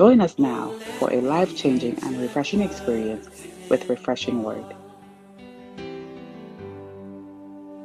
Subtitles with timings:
[0.00, 3.28] Join us now for a life changing and refreshing experience
[3.68, 4.64] with Refreshing Word.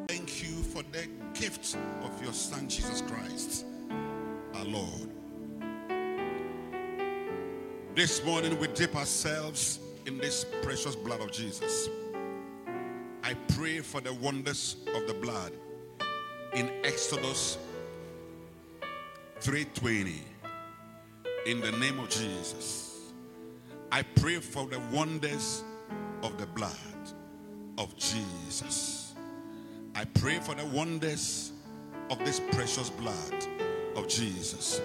[0.07, 3.66] Thank you for the gift of your Son Jesus Christ,
[4.54, 5.09] our Lord.
[7.95, 11.90] This morning we dip ourselves in this precious blood of Jesus.
[13.26, 15.52] I pray for the wonders of the blood
[16.54, 17.57] in Exodus
[19.41, 20.34] 3:20
[21.45, 23.12] in the name of Jesus.
[23.91, 25.63] I pray for the wonders
[26.23, 26.71] of the blood
[27.77, 29.13] of Jesus.
[29.93, 31.51] I pray for the wonders
[32.10, 33.46] of this precious blood
[33.96, 34.82] of Jesus.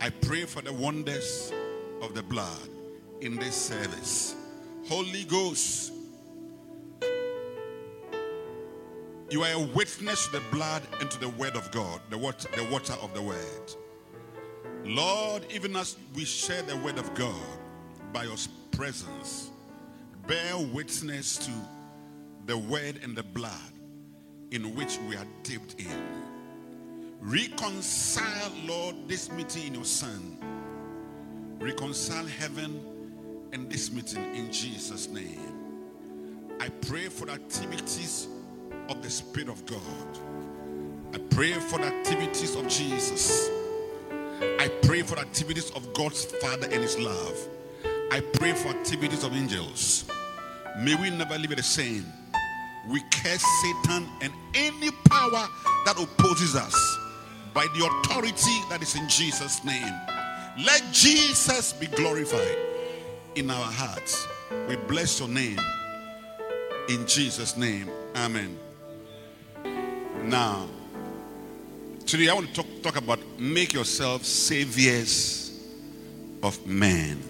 [0.00, 1.52] I pray for the wonders
[2.02, 2.68] of the blood
[3.22, 4.34] in this service.
[4.86, 5.92] Holy Ghost,
[9.30, 12.48] you are a witness to the blood and to the word of God, the water,
[12.54, 13.74] the water of the word.
[14.86, 17.34] Lord, even as we share the word of God
[18.12, 18.36] by your
[18.70, 19.50] presence,
[20.28, 21.50] bear witness to
[22.46, 23.50] the word and the blood
[24.52, 26.06] in which we are dipped in.
[27.20, 30.38] Reconcile, Lord, this meeting in your Son.
[31.58, 32.80] Reconcile heaven
[33.52, 35.54] and this meeting in Jesus' name.
[36.60, 38.28] I pray for the activities
[38.88, 40.20] of the Spirit of God.
[41.12, 43.50] I pray for the activities of Jesus.
[44.40, 47.38] I pray for activities of God's Father and His love.
[48.10, 50.04] I pray for activities of angels.
[50.78, 52.04] May we never leave it the same.
[52.88, 55.48] We curse Satan and any power
[55.84, 56.98] that opposes us
[57.52, 59.92] by the authority that is in Jesus' name.
[60.64, 62.58] Let Jesus be glorified
[63.34, 64.26] in our hearts.
[64.68, 65.58] We bless your name
[66.88, 67.90] in Jesus' name.
[68.14, 68.58] Amen.
[70.22, 70.68] Now,
[72.06, 75.60] today I want to talk, talk about make yourself saviors
[76.42, 77.20] of men.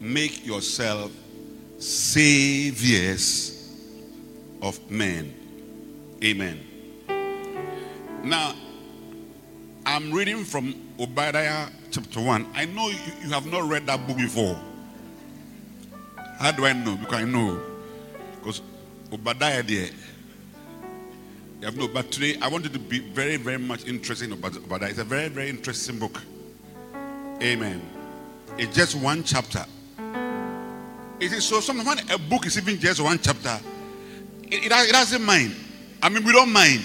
[0.00, 1.12] Make yourself
[1.78, 3.68] saviors
[4.62, 5.34] of men.
[6.24, 6.60] Amen.
[8.24, 8.54] Now,
[9.84, 12.46] I'm reading from Obadiah chapter 1.
[12.54, 14.58] I know you, you have not read that book before.
[16.38, 16.96] How do I know?
[16.96, 17.60] Because I know.
[18.38, 18.62] Because
[19.12, 19.90] Obadiah there.
[21.60, 24.88] No, but today I want you to be very, very much interested in Obadiah.
[24.88, 26.22] It's a very, very interesting book.
[27.42, 27.82] Amen.
[28.56, 29.66] It's just one chapter.
[31.20, 33.60] It is so sometimes when a book is even just one chapter,
[34.44, 35.54] it, it, it doesn't mind.
[36.02, 36.82] I mean, we don't mind.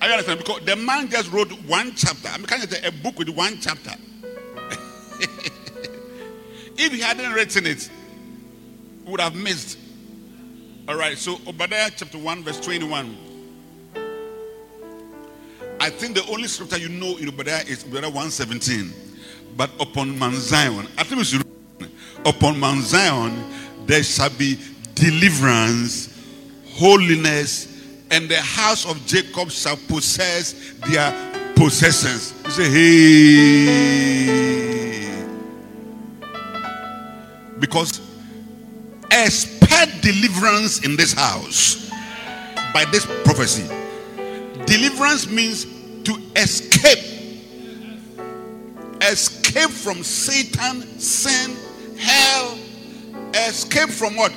[0.00, 2.28] I understand because the man just wrote one chapter.
[2.28, 3.90] I mean, can you say a book with one chapter?
[6.76, 7.90] if he hadn't written it,
[9.04, 9.78] would have missed.
[10.86, 13.27] All right, so Obadiah chapter 1, verse 21.
[15.80, 18.92] I think the only scripture you know in Obadiah is Obadiah 117.
[19.56, 21.88] But upon Mount Zion, I think we
[22.24, 23.44] upon Mount Zion
[23.86, 24.58] there shall be
[24.94, 26.08] deliverance,
[26.74, 27.66] holiness,
[28.10, 30.54] and the house of Jacob shall possess
[30.86, 31.12] their
[31.54, 32.34] possessions.
[32.44, 33.98] You say, hey.
[37.58, 38.00] Because
[39.10, 41.90] expect deliverance in this house
[42.72, 43.68] by this prophecy.
[44.68, 45.64] Deliverance means
[46.04, 46.98] to escape.
[49.00, 51.56] Escape from Satan, sin,
[51.96, 52.58] hell.
[53.32, 54.32] Escape from what?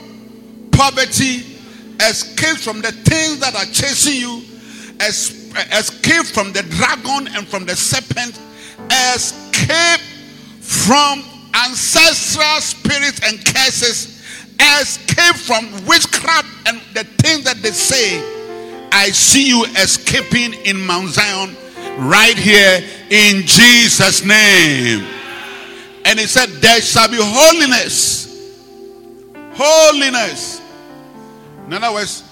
[0.71, 1.57] Poverty,
[1.99, 4.43] escape from the things that are chasing you,
[5.01, 8.39] es- escape from the dragon and from the serpent,
[9.13, 9.99] escape
[10.61, 11.23] from
[11.65, 14.23] ancestral spirits and curses,
[14.79, 18.40] escape from witchcraft and the things that they say.
[18.91, 21.55] I see you escaping in Mount Zion
[21.97, 25.05] right here in Jesus' name.
[26.05, 28.27] And he said, There shall be holiness.
[29.53, 30.61] Holiness.
[31.67, 32.23] In other words,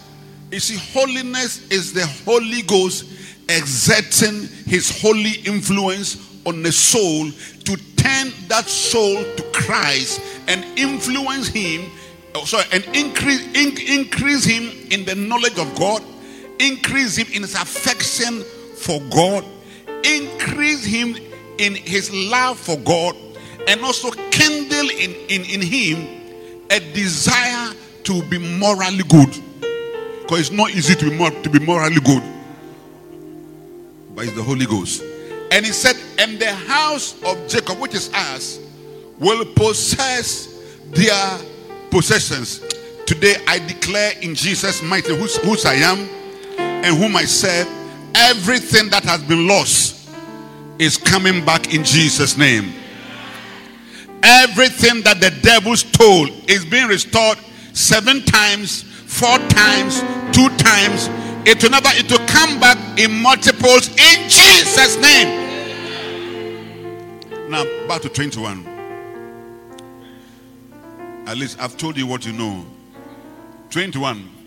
[0.52, 3.06] you see, holiness is the Holy Ghost
[3.48, 7.32] exerting his holy influence on the soul
[7.66, 11.90] to turn that soul to Christ and influence him,
[12.36, 16.04] oh, sorry, and increase, in, increase him in the knowledge of God,
[16.60, 18.44] increase him in his affection
[18.76, 19.46] for God,
[20.04, 21.16] increase him
[21.58, 23.16] in his love for God,
[23.68, 27.74] and also kindle in, in, in him a desire
[28.04, 29.30] to be morally good.
[30.22, 32.24] Because it's not easy to be, to be morally good.
[34.16, 35.04] But it's the Holy Ghost.
[35.52, 38.60] And he said, And the house of Jacob, which is us,
[39.18, 41.40] will possess their
[41.90, 42.60] possessions.
[43.06, 46.08] Today I declare in Jesus' mighty whose, whose I am
[46.84, 47.68] and whom I serve,
[48.16, 50.10] everything that has been lost
[50.80, 52.74] is coming back in Jesus' name.
[54.24, 57.38] Everything that the devil stole is being restored
[57.74, 60.00] seven times, four times,
[60.36, 61.10] two times.
[61.48, 65.48] It will never, it will come back in multiples in Jesus' name.
[67.50, 68.68] Now, back to 21.
[71.26, 72.66] At least I've told you what you know.
[73.70, 74.39] 21.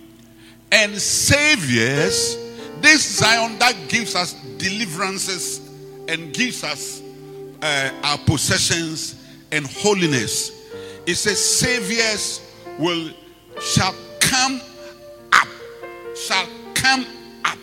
[0.72, 2.38] And saviors,
[2.80, 5.60] this Zion that gives us deliverances
[6.08, 7.02] and gives us
[7.60, 9.22] uh, our possessions
[9.52, 10.50] and holiness.
[11.06, 12.40] It says, Saviors
[12.78, 13.10] will
[13.60, 14.60] shall come
[15.32, 15.48] up,
[16.16, 17.04] shall come
[17.44, 17.58] up,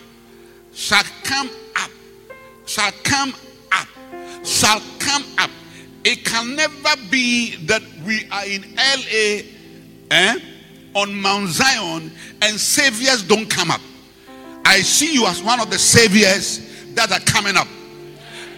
[0.72, 1.90] shall come up,
[2.68, 3.34] shall come
[3.72, 3.88] up,
[4.46, 5.50] shall come up.
[6.04, 9.42] It can never be that we are in LA
[10.12, 10.40] eh,
[10.96, 13.82] on Mount Zion and saviors don't come up.
[14.66, 17.68] I see you as one of the saviors that are coming up.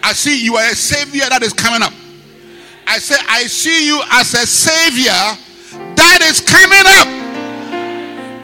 [0.02, 1.92] I see you are a savior that is coming up.
[2.86, 5.22] I say, I see you as a savior
[5.94, 7.08] that is coming up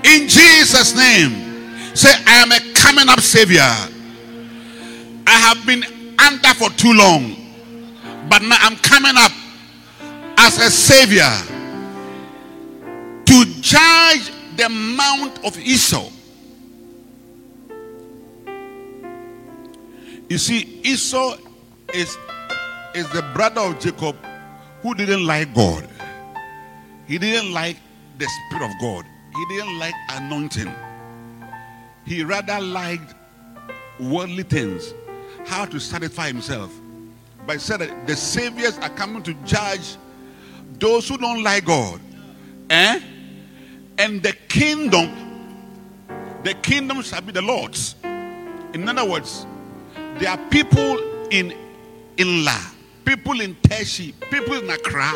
[0.07, 1.97] in Jesus' name.
[1.97, 3.61] Say, I am a coming up savior.
[5.27, 5.85] I have been
[6.19, 7.37] under for too long,
[8.31, 9.33] but now I'm coming up
[10.39, 11.29] as a savior
[13.29, 16.09] to judge the mount of Esau.
[20.31, 21.37] You see, Esau
[21.93, 22.17] is,
[22.95, 24.17] is the brother of Jacob
[24.81, 25.87] who didn't like God.
[27.07, 27.77] He didn't like
[28.17, 29.05] the Spirit of God.
[29.35, 30.75] He didn't like anointing.
[32.07, 33.15] He rather liked
[34.01, 34.95] worldly things,
[35.47, 36.73] how to satisfy himself.
[37.47, 39.99] But he said that the saviors are coming to judge
[40.79, 42.01] those who don't like God.
[42.71, 43.01] Eh?
[43.99, 45.11] And the kingdom,
[46.45, 47.97] the kingdom shall be the Lord's.
[48.05, 49.47] In other words,
[50.19, 50.99] there are people
[51.31, 51.55] in
[52.17, 52.75] Inla
[53.09, 55.11] people in Teshie, people in Accra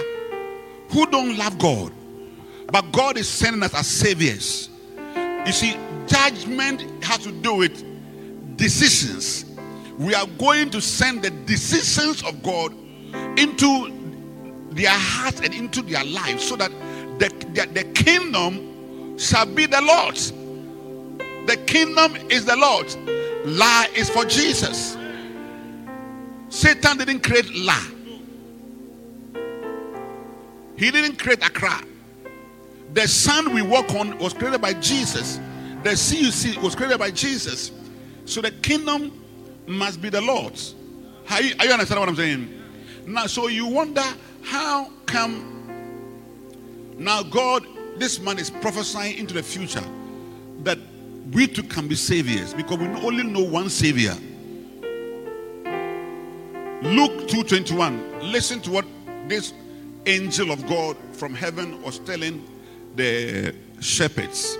[0.88, 1.93] who don't love God.
[2.69, 4.70] But God is sending us as saviors.
[5.44, 5.76] You see,
[6.06, 9.44] judgment has to do with decisions.
[9.99, 12.73] We are going to send the decisions of God
[13.38, 13.93] into
[14.70, 16.70] their hearts and into their lives so that
[17.19, 18.72] the, the, the kingdom
[19.17, 20.32] shall be the Lord's.
[21.47, 22.97] The kingdom is the Lord's.
[23.44, 24.97] Lie is for Jesus.
[26.49, 27.91] Satan didn't create lie.
[30.76, 31.82] He didn't create a Accra.
[32.93, 35.41] The sun we walk on was created by Jesus.
[35.82, 37.73] The sea you see was created by Jesus.
[38.25, 39.25] So the kingdom
[39.67, 40.75] must be the Lord's.
[41.31, 42.62] Are you, are you understand what I'm saying?
[43.06, 44.05] Now, so you wonder
[44.43, 45.53] how come
[46.99, 47.67] now God,
[47.99, 49.85] this man is prophesying into the future
[50.62, 50.79] that
[51.33, 54.17] we too can be saviors because we only know one savior.
[56.83, 58.33] Luke 2:21.
[58.33, 58.85] Listen to what
[59.29, 59.53] this
[60.06, 62.44] angel of God from heaven was telling
[62.97, 64.59] the shepherds.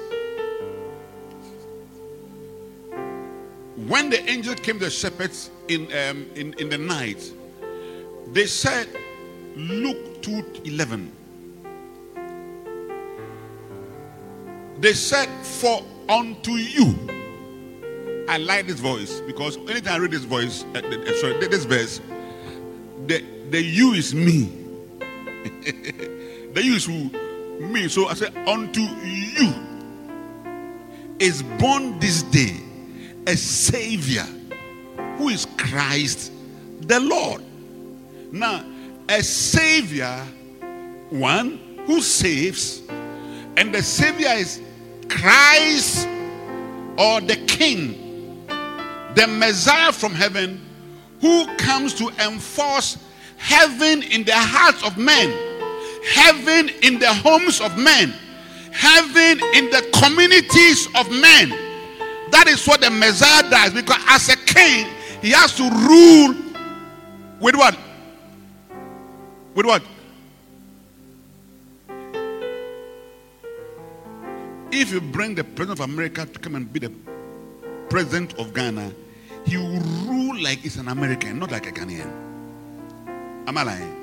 [3.89, 7.33] When the angel came to the shepherds in, um, in, in the night,
[8.33, 8.89] they said,
[9.57, 11.11] Luke 2:11.
[14.83, 16.95] They said, For unto you
[18.29, 22.01] I like this voice because anytime I read this voice, uh, uh, sorry, this verse,
[23.07, 24.45] the, the you is me.
[26.55, 27.11] the you is who?
[27.61, 27.89] Me.
[27.89, 29.53] So I said, unto you
[31.21, 32.57] is born this day
[33.29, 34.27] a savior
[35.17, 36.33] who is Christ
[36.81, 37.43] the Lord.
[38.33, 38.65] Now,
[39.09, 40.27] a savior,
[41.11, 42.83] one who saves,
[43.57, 44.62] and the savior is
[45.17, 46.07] Christ
[46.99, 48.03] or the King
[49.15, 50.61] the Messiah from heaven
[51.21, 52.99] who comes to enforce
[53.37, 55.31] heaven in the hearts of men,
[56.15, 58.13] heaven in the homes of men,
[58.73, 61.51] heaven in the communities of men.
[62.31, 64.87] That is what the Messiah does because as a king,
[65.21, 66.35] he has to rule
[67.41, 67.79] with what?
[69.55, 69.83] With what?
[74.75, 76.91] If you bring the president of America to come and be the
[77.91, 78.91] president of Ghana,
[79.45, 82.11] he will rule like he's an American, not like a Ghanaian.
[83.47, 83.97] Am I lying?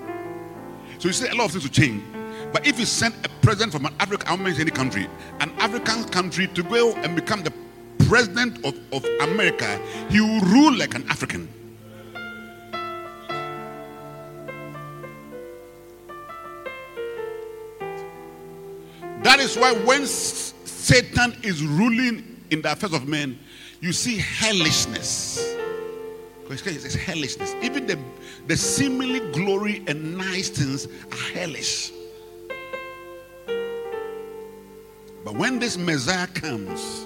[0.99, 2.03] So you say a lot of things will change.
[2.53, 5.07] But if you send a president from an African, I any country,
[5.39, 7.53] an African country to go and become the
[8.07, 11.47] president of, of America, he will rule like an African.
[19.23, 20.05] That is why when
[20.79, 23.37] Satan is ruling in the affairs of men,
[23.81, 25.55] you see hellishness.
[26.49, 27.53] It's hellishness.
[27.61, 27.99] Even the,
[28.47, 31.91] the seemingly glory and nice things are hellish.
[35.25, 37.05] But when this Messiah comes,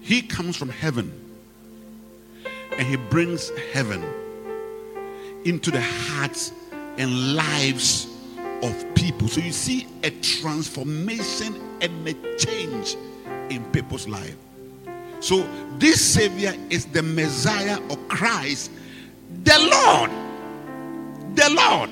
[0.00, 1.12] he comes from heaven
[2.78, 4.02] and he brings heaven
[5.44, 6.52] into the hearts
[6.96, 8.06] and lives
[8.62, 9.28] of people.
[9.28, 12.96] So you see a transformation and a change
[13.50, 14.36] in people's life.
[15.20, 15.46] So
[15.78, 18.70] this Savior is the Messiah or Christ,
[19.42, 20.10] the Lord.
[21.36, 21.90] The Lord.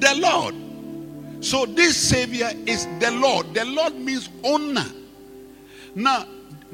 [0.00, 1.44] The Lord.
[1.44, 3.54] So this Savior is the Lord.
[3.54, 4.86] The Lord means owner.
[5.94, 6.26] Now,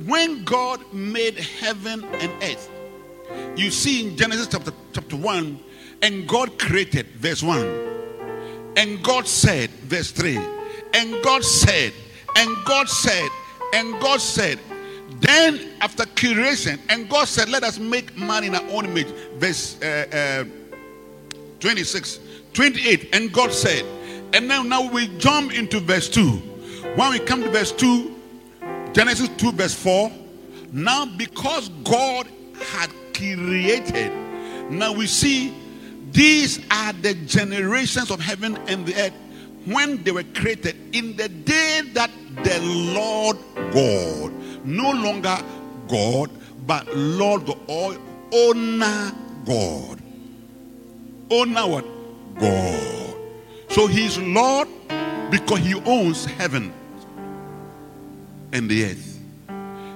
[0.06, 2.70] when God made heaven and earth,
[3.56, 5.60] you see in Genesis chapter, chapter 1,
[6.02, 8.72] and God created, verse 1.
[8.76, 10.36] And God said, verse 3,
[10.94, 11.92] and God said,
[12.36, 13.28] and God said,
[13.72, 14.58] and God said,
[15.20, 19.06] then after creation, and God said, Let us make man in our own image.
[19.36, 22.20] Verse uh, uh, 26,
[22.52, 23.84] 28, and God said,
[24.34, 26.28] and now, now we jump into verse 2.
[26.96, 28.14] When we come to verse 2,
[28.92, 30.12] Genesis 2, verse 4,
[30.72, 32.28] now because God
[32.70, 34.12] had created,
[34.70, 35.54] now we see
[36.10, 39.14] these are the generations of heaven and the earth
[39.66, 42.10] when they were created in the day that
[42.42, 43.36] the Lord
[43.72, 44.32] God,
[44.64, 45.36] no longer
[45.88, 46.30] God,
[46.66, 47.96] but Lord God, or
[48.32, 49.12] owner
[49.44, 50.00] God.
[51.30, 51.84] Owner what?
[52.38, 53.16] God.
[53.70, 54.68] So he's Lord
[55.30, 56.72] because he owns heaven
[58.52, 59.20] and the earth.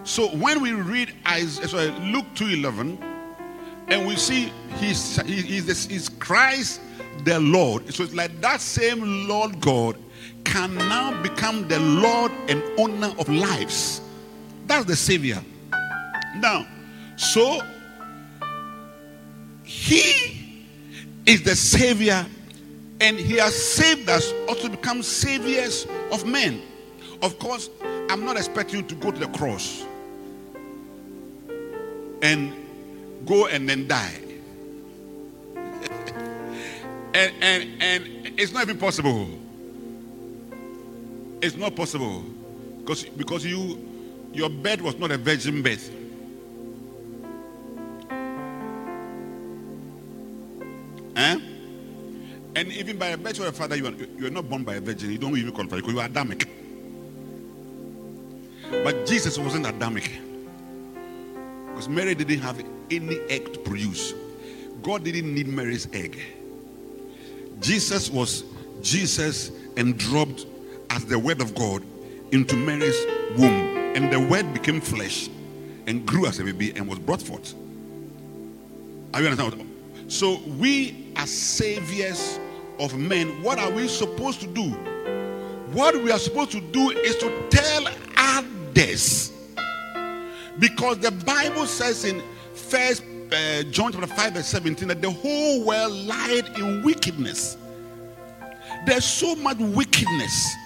[0.04, 2.98] So when we read Isaiah, sorry, Luke 2:11,
[3.88, 6.80] and we see he's, he's, he's Christ
[7.24, 7.92] the Lord.
[7.92, 9.96] So it's like that same Lord God
[10.44, 14.00] can now become the Lord and owner of lives.
[14.66, 15.42] That's the Savior.
[16.36, 16.66] Now,
[17.16, 17.60] so
[19.64, 20.64] he
[21.26, 22.24] is the Savior,
[23.00, 26.62] and he has saved us also become saviors of men.
[27.22, 27.68] Of course,
[28.08, 29.84] I'm not expecting you to go to the cross
[32.22, 32.52] and
[33.26, 34.27] go and then die.
[37.14, 39.28] And, and, and it's not even possible.
[41.40, 42.22] It's not possible.
[42.80, 43.88] Because, because you
[44.32, 45.80] your bed was not a virgin bed.
[51.16, 51.40] Eh?
[52.54, 54.74] And even by a birth of a father, you are, you are not born by
[54.74, 55.10] a virgin.
[55.10, 56.48] You don't even qualify because you are Adamic.
[58.70, 60.20] But Jesus wasn't Adamic.
[61.68, 64.14] Because Mary didn't have any egg to produce.
[64.82, 66.20] God didn't need Mary's egg.
[67.60, 68.44] Jesus was
[68.82, 70.46] Jesus and dropped
[70.90, 71.82] as the word of God
[72.32, 72.98] into Mary's
[73.36, 73.76] womb.
[73.96, 75.28] And the word became flesh
[75.86, 77.54] and grew as a baby and was brought forth.
[79.14, 79.68] Are you understand?
[80.08, 82.38] So we are saviors
[82.78, 83.42] of men.
[83.42, 84.70] What are we supposed to do?
[85.72, 89.32] What we are supposed to do is to tell others
[90.58, 92.22] because the Bible says in
[92.54, 97.56] First uh, John chapter 5, verse 17, that the whole world lied in wickedness.
[98.86, 100.56] There's so much wickedness,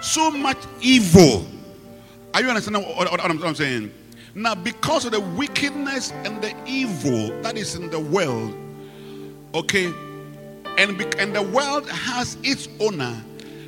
[0.00, 1.46] so much evil.
[2.34, 3.92] Are you understanding what, what, what I'm saying?
[4.34, 8.54] Now, because of the wickedness and the evil that is in the world,
[9.54, 9.86] okay,
[10.78, 13.20] and, and the world has its owner,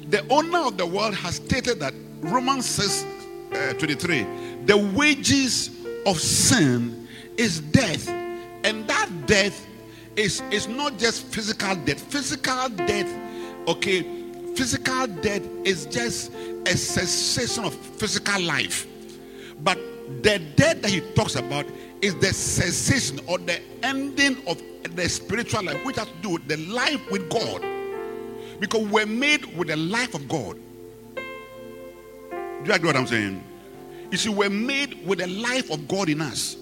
[0.09, 3.05] the owner of the world has stated that Romans 6
[3.53, 4.27] uh, 23
[4.65, 5.71] the wages
[6.07, 7.02] of sin
[7.37, 8.09] is death.
[8.65, 9.67] And that death
[10.17, 12.01] is, is not just physical death.
[12.01, 13.13] Physical death,
[13.69, 14.03] okay,
[14.55, 16.33] physical death is just
[16.67, 18.87] a cessation of physical life.
[19.63, 19.79] But
[20.23, 21.67] the death that he talks about
[22.01, 24.61] is the cessation or the ending of
[24.95, 27.65] the spiritual life, which has to do with the life with God.
[28.61, 30.57] Because we're made with the life of God.
[31.17, 33.43] Do you agree what I'm saying?
[34.11, 36.57] You see, we're made with the life of God in us.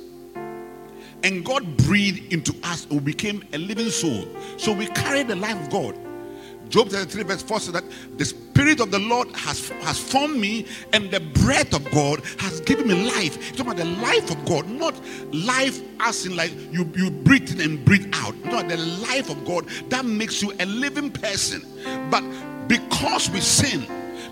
[1.22, 4.26] And God breathed into us and we became a living soul.
[4.56, 5.98] So we carry the life of God.
[6.70, 7.84] Job 33, verse 4 says that
[8.16, 12.60] the Spirit of the Lord has, has formed me, and the breath of God has
[12.60, 13.36] given me life.
[13.36, 14.94] It's talking about the life of God, not
[15.34, 18.36] life as in like you, you breathe in and breathe out.
[18.44, 21.62] Not the life of God that makes you a living person.
[22.08, 22.22] But
[22.68, 23.82] because we sin,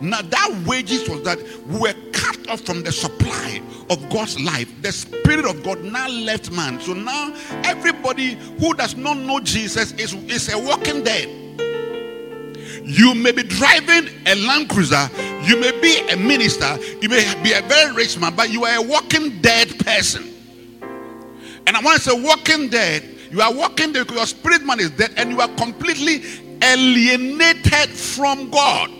[0.00, 4.71] now that wages was that we were cut off from the supply of God's life.
[4.83, 6.81] The Spirit of God now left man.
[6.81, 11.28] So now everybody who does not know Jesus is, is a walking dead.
[12.85, 15.11] You may be driving a Land Cruiser,
[15.45, 18.76] you may be a minister, you may be a very rich man, but you are
[18.76, 20.33] a walking dead person.
[21.67, 24.81] And I want to say, walking dead, you are walking dead because your spirit man
[24.81, 26.23] is dead and you are completely
[26.62, 28.90] alienated from God.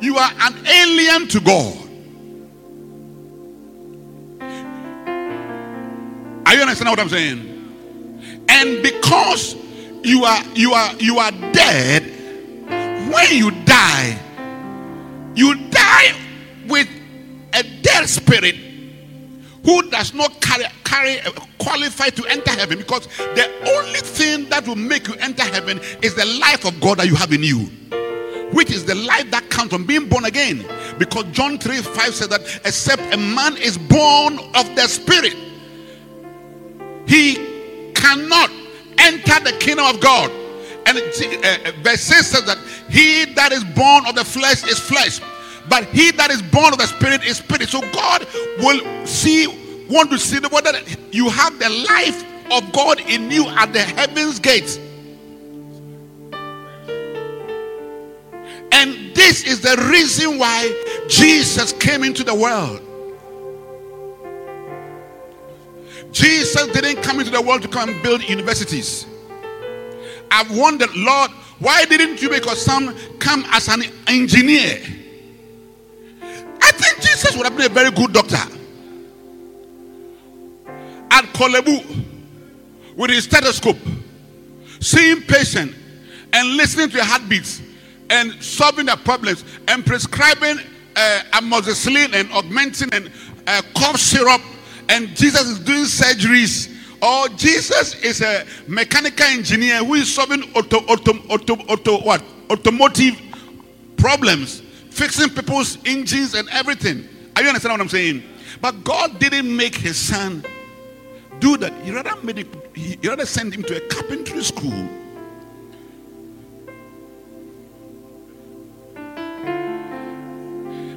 [0.00, 1.80] You are an alien to God.
[6.46, 8.44] Are you understand what I'm saying?
[8.48, 9.56] And because
[10.02, 12.02] you are you are you are dead,
[13.12, 14.18] when you die,
[15.34, 16.14] you die
[16.68, 16.88] with
[17.54, 18.56] a dead spirit
[19.64, 24.66] who does not carry, carry uh, qualify to enter heaven because the only thing that
[24.66, 27.68] will make you enter heaven is the life of God that you have in you
[28.54, 30.64] which is the life that comes from being born again.
[30.98, 35.34] Because John 3 5 said that except a man is born of the Spirit,
[37.06, 37.34] he
[37.94, 38.50] cannot
[38.98, 40.30] enter the kingdom of God.
[40.86, 42.58] And uh, verse 6 says that
[42.90, 45.20] he that is born of the flesh is flesh,
[45.68, 47.68] but he that is born of the spirit is spirit.
[47.68, 48.26] So God
[48.58, 49.46] will see,
[49.88, 53.80] want to see the that you have the life of God in you at the
[53.80, 54.78] heavens gates.
[58.74, 62.80] And this is the reason why Jesus came into the world.
[66.10, 69.06] Jesus didn't come into the world to come and build universities.
[70.28, 74.80] I've wondered, Lord, why didn't you make us son come as an engineer?
[76.60, 78.36] I think Jesus would have been a very good doctor.
[81.12, 81.80] At Korle Bu,
[82.96, 83.78] with his stethoscope,
[84.80, 85.72] seeing patient
[86.32, 87.60] and listening to your heartbeats
[88.10, 90.58] and solving their problems and prescribing
[90.96, 93.10] uh, amoxicillin and augmentin and
[93.46, 94.40] uh, cough syrup
[94.88, 96.70] and Jesus is doing surgeries
[97.02, 102.22] or Jesus is a mechanical engineer who is solving auto, auto, auto, auto, what?
[102.50, 103.20] automotive
[103.96, 107.08] problems, fixing people's engines and everything.
[107.36, 108.22] Are you understand what I'm saying?
[108.60, 110.44] But God didn't make his son
[111.40, 111.72] do that.
[111.82, 114.88] He rather made it, he rather sent him to a carpentry school.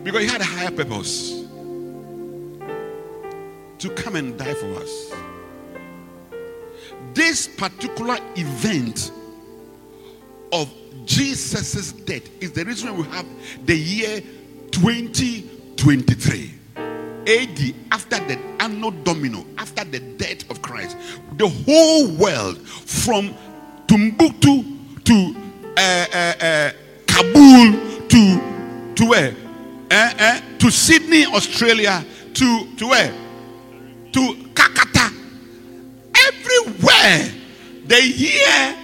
[0.07, 1.43] Because he had a higher purpose
[3.77, 5.13] to come and die for us.
[7.13, 9.11] This particular event
[10.53, 13.25] of Jesus' death is the reason we have
[13.65, 14.21] the year
[14.71, 16.53] 2023.
[16.77, 20.95] AD, after the anno domino, after the death of Christ,
[21.33, 23.35] the whole world from
[23.87, 24.63] Timbuktu
[25.03, 25.35] to
[25.75, 26.71] uh, uh, uh,
[27.07, 29.35] Kabul to to where?
[29.89, 33.13] Uh, uh, to Sydney, Australia, to to where?
[34.11, 35.13] To Kakata.
[36.27, 37.31] Everywhere
[37.85, 38.75] they hear,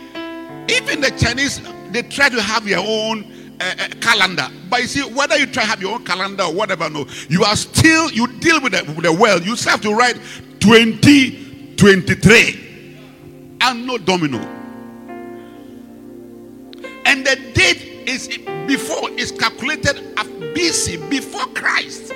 [0.69, 1.59] even the Chinese,
[1.91, 3.25] they try to have their own
[3.59, 4.47] uh, uh, calendar.
[4.69, 7.43] But you see, whether you try to have your own calendar or whatever, no, you
[7.43, 9.45] are still, you deal with the, with the world.
[9.45, 10.15] You still have to write
[10.59, 12.97] 2023
[13.61, 14.39] and no domino.
[17.05, 18.27] And the date is
[18.67, 22.13] before, is calculated at BC, before Christ.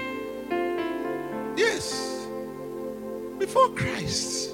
[1.55, 2.27] Yes,
[3.39, 4.51] before Christ.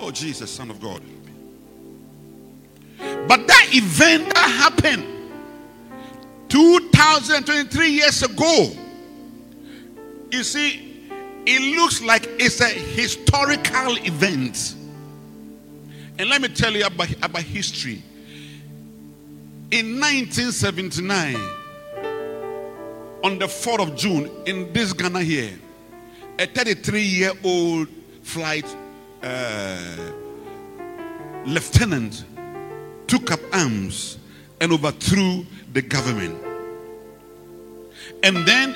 [0.00, 1.02] Oh, Jesus, Son of God.
[3.28, 5.06] But that event that happened
[6.48, 8.70] 2023 years ago,
[10.30, 11.08] you see,
[11.46, 14.74] it looks like it's a historical event.
[16.18, 18.02] And let me tell you about, about history.
[19.72, 21.34] In 1979,
[23.24, 25.58] on the 4th of June, in this Ghana here,
[26.38, 27.88] a 33 year old
[28.22, 28.66] flight
[29.22, 30.12] uh,
[31.46, 32.26] lieutenant
[33.06, 34.18] took up arms
[34.60, 36.36] and overthrew the government.
[38.22, 38.74] And then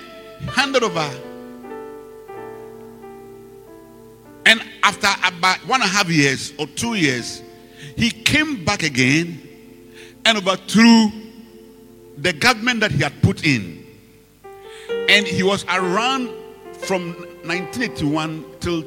[0.49, 1.11] handed over.
[4.47, 7.43] And after about one and a half years or two years,
[7.97, 9.46] he came back again
[10.27, 11.13] and overthrew
[12.19, 13.87] the government that he had put in.
[15.09, 16.29] And he was around
[16.73, 17.13] from
[17.45, 18.83] 1981 till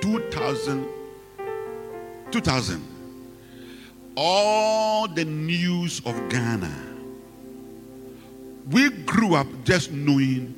[0.00, 0.88] 2000.
[2.30, 2.84] 2000.
[4.16, 6.72] All the news of Ghana.
[8.70, 10.54] We grew up just knowing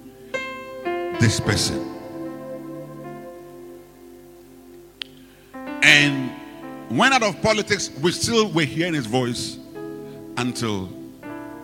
[1.18, 1.96] this person.
[5.82, 6.30] And
[6.90, 9.59] went out of politics, we still were hearing his voice
[10.36, 10.88] until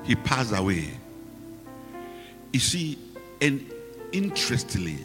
[0.04, 0.90] he passed away.
[2.52, 2.98] You see,
[3.40, 3.70] and
[4.12, 4.98] interestingly,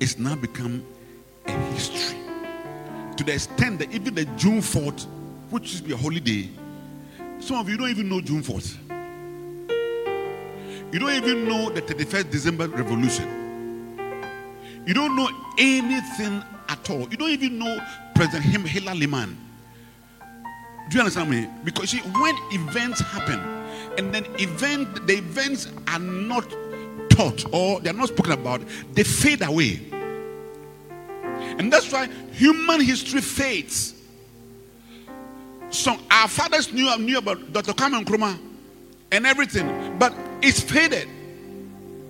[0.00, 0.84] it's now become
[1.46, 2.18] a history
[3.16, 5.06] to the extent that even the June 4th,
[5.50, 6.48] which should be a holiday,
[7.38, 8.76] some of you don't even know June 4th.
[10.92, 13.28] You don't even know the 31st December revolution.
[14.86, 17.08] You don't know anything at all.
[17.08, 17.78] You don't even know
[18.14, 19.34] President Hilla Limann.
[20.90, 21.48] Do you understand me?
[21.64, 23.40] Because see, when events happen,
[23.98, 26.48] and then event the events are not
[27.10, 29.80] taught or they are not spoken about, they fade away.
[31.58, 33.94] And that's why human history fades.
[35.70, 37.72] So our fathers knew, knew about Dr.
[37.72, 38.38] Kwame Nkrumah
[39.12, 41.08] and everything, but it's faded.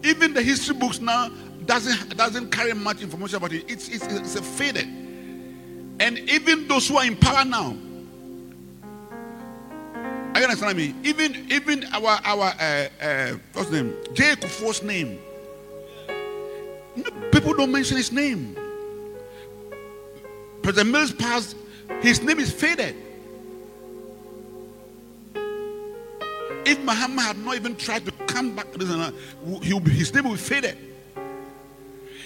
[0.03, 1.31] Even the history books now
[1.65, 3.65] doesn't doesn't carry much information about it.
[3.69, 4.87] It's it's, it's faded.
[6.01, 7.77] And even those who are in power now,
[10.35, 10.95] are you understand me?
[11.05, 13.95] Even even our our uh, uh, what's name?
[14.15, 15.21] Jay Kufuor's name.
[17.31, 18.57] people don't mention his name.
[20.63, 21.57] President Mills passed.
[22.01, 22.97] His name is faded.
[26.67, 30.79] If Mahama had not even tried to come back, to his name will be faded.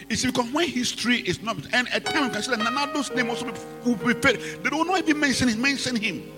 [0.09, 3.53] It's because when history is not, and at times Nana Addo's name also
[3.85, 4.63] will be faded.
[4.63, 5.61] They don't even mention.
[5.61, 6.38] Mention him.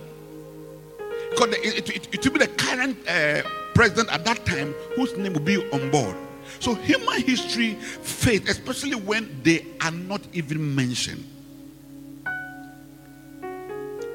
[1.31, 3.43] Because it, it, it, will be the current uh,
[3.75, 6.17] president at that time whose name will be on board.
[6.59, 11.25] So human history faith, especially when they are not even mentioned.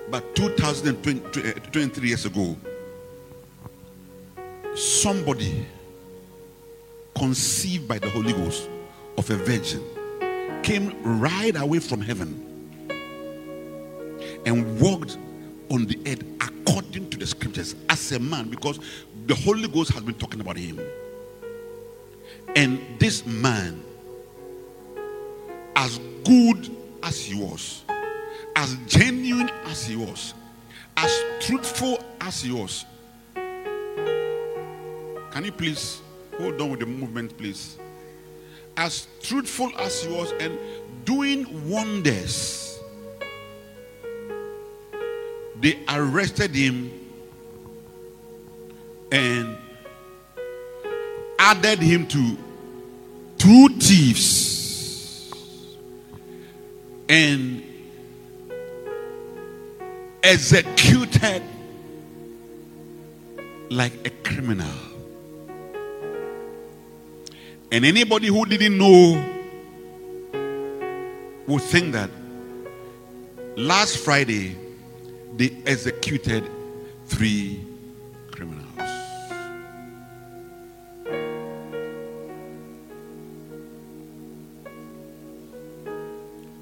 [0.10, 2.56] But 2023 years ago,
[4.76, 5.66] somebody
[7.18, 8.70] conceived by the Holy Ghost
[9.18, 9.84] of a virgin
[10.62, 12.42] came right away from heaven
[14.46, 15.18] and walked
[15.70, 18.80] on the earth according to the scriptures as a man because
[19.26, 20.80] the Holy Ghost has been talking about him.
[22.56, 23.84] And this man,
[25.76, 26.70] as good
[27.04, 27.84] as he was,
[28.56, 30.34] as genuine as he was,
[30.98, 32.86] as truthful as he was.
[35.32, 36.02] Can you please
[36.38, 37.78] hold on with the movement, please?
[38.78, 40.58] As truthful as he was and
[41.04, 42.65] doing wonders,
[45.62, 46.92] they arrested him
[49.12, 49.58] and
[51.40, 52.38] added him to
[53.38, 55.34] two thieves
[57.08, 57.64] and
[60.24, 61.44] executed
[63.70, 64.68] like a criminal.
[67.72, 69.24] And anybody who didn't know
[71.48, 72.10] would think that
[73.56, 74.56] last Friday
[75.38, 76.50] they executed
[77.08, 77.62] three
[78.32, 78.66] criminals.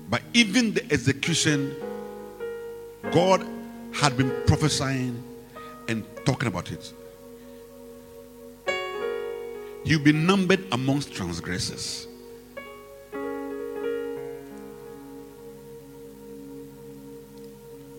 [0.09, 1.75] But even the execution,
[3.12, 3.45] God
[3.93, 5.23] had been prophesying
[5.88, 6.93] and talking about it.
[9.86, 12.07] He'll be numbered amongst transgressors.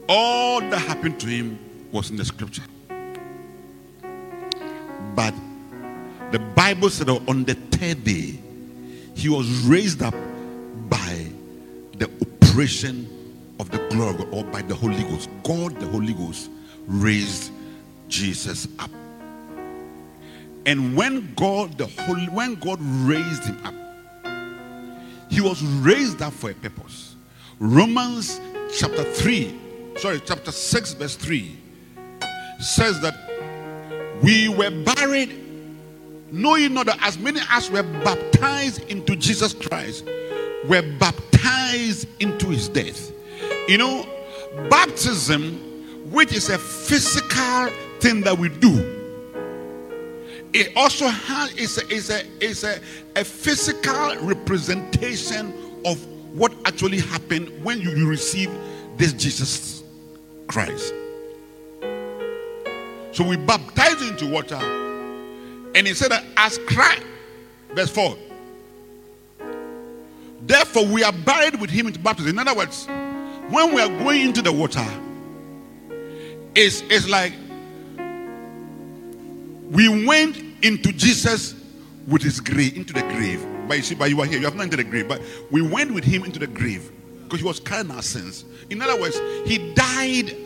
[0.09, 1.59] All that happened to him
[1.93, 2.63] was in the scripture.
[5.15, 5.35] But
[6.33, 8.39] the Bible said on the third day,
[9.15, 10.15] he was raised up
[10.89, 11.27] by
[11.97, 12.11] the
[12.43, 13.09] operation
[13.61, 15.29] of the glory or by the Holy Ghost.
[15.45, 16.51] God, the Holy Ghost,
[16.87, 17.53] raised
[18.09, 18.91] Jesus up.
[20.67, 23.75] And when God, the Holy, when God raised him up,
[25.31, 27.17] he was raised up for a purpose.
[27.59, 28.41] Romans
[28.77, 29.61] chapter 3,
[29.97, 31.59] sorry, chapter 6, verse 3
[32.61, 33.15] says that
[34.23, 35.33] we were buried,
[36.31, 40.05] knowing not that as many as were baptized into Jesus Christ
[40.67, 43.13] were baptized into his death.
[43.69, 44.07] You know,
[44.71, 47.69] baptism, which is a physical
[48.01, 48.91] thing that we do,
[50.53, 52.81] it also has is a, is a, is a,
[53.17, 55.53] a physical representation
[55.85, 58.51] of what actually happened when you, you receive
[58.97, 59.84] this Jesus
[60.47, 60.93] Christ.
[63.13, 64.57] So we baptize into water,
[65.75, 67.03] and he said that as Christ,
[67.75, 68.17] verse 4.
[70.43, 72.31] Therefore, we are buried with him into baptism.
[72.31, 72.87] In other words,
[73.51, 74.85] when we are going into the water,
[76.55, 77.33] it's, it's like
[79.71, 81.55] we went into Jesus
[82.07, 83.45] with his grave, into the grave.
[83.67, 85.63] But you see, but you are here, you have not entered the grave, but we
[85.63, 86.91] went with him into the grave
[87.35, 88.45] because he was carrying our sins.
[88.71, 90.37] In other words, he died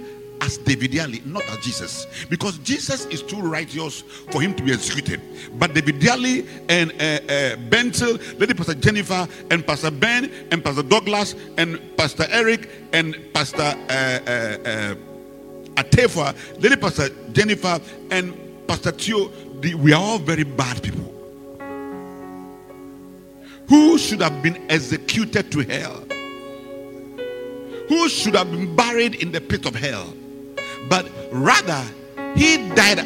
[0.41, 2.07] as David Yalleh, not as Jesus.
[2.31, 5.21] Because Jesus is too righteous for him to be executed.
[5.59, 11.35] But David Yalleh and uh, uh, Lady Pastor Jennifer, and Pastor Ben, and Pastor Douglas,
[11.59, 14.95] and Pastor Eric, and Pastor uh, uh, uh,
[15.75, 18.35] Atefa, Lady Pastor Jennifer, and
[18.67, 19.29] Pastor Tio,
[19.61, 21.15] the, we are all very bad people
[23.69, 26.08] who should have been executed to hell,
[27.89, 30.13] who should have been buried in the pit of hell,
[30.89, 31.83] but rather
[32.35, 32.99] he died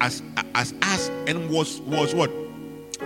[0.00, 0.22] as
[0.54, 2.30] as us and was was what?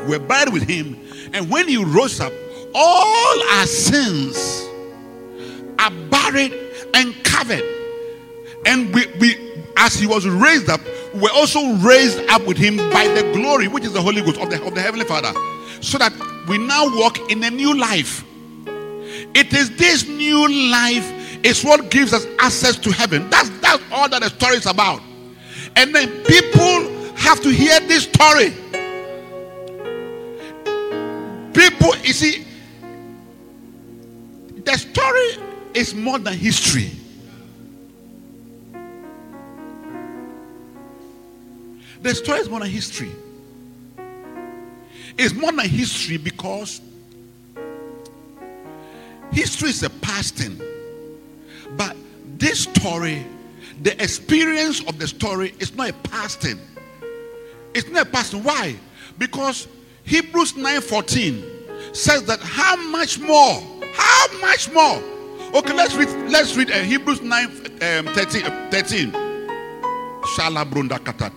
[0.07, 0.97] We're buried with him,
[1.33, 2.33] and when he rose up,
[2.75, 4.67] all our sins
[5.79, 6.55] are buried
[6.95, 7.63] and covered,
[8.67, 9.37] and we we
[9.77, 10.81] as he was raised up,
[11.15, 14.51] we're also raised up with him by the glory, which is the Holy Ghost of
[14.51, 15.33] the, of the Heavenly Father,
[15.81, 16.13] so that
[16.49, 18.25] we now walk in a new life.
[19.35, 23.29] It is this new life is what gives us access to heaven.
[23.31, 25.01] That's that's all that the story is about.
[25.77, 28.55] And then people have to hear this story.
[31.53, 32.47] People, you see,
[34.65, 36.91] the story is more than history.
[42.01, 43.13] The story is more than history.
[45.19, 46.81] It's more than history because
[49.33, 50.61] history is a past thing.
[51.77, 51.97] But
[52.39, 53.27] this story,
[53.83, 56.59] the experience of the story is not a past thing.
[57.75, 58.45] It's not a past thing.
[58.45, 58.77] Why?
[59.19, 59.67] Because
[60.05, 63.63] Hebrews 9:14 says that how much more?
[63.95, 65.03] How much more?
[65.55, 69.13] Okay, let's read let's read uh, Hebrews 9 um, 13, uh, 13.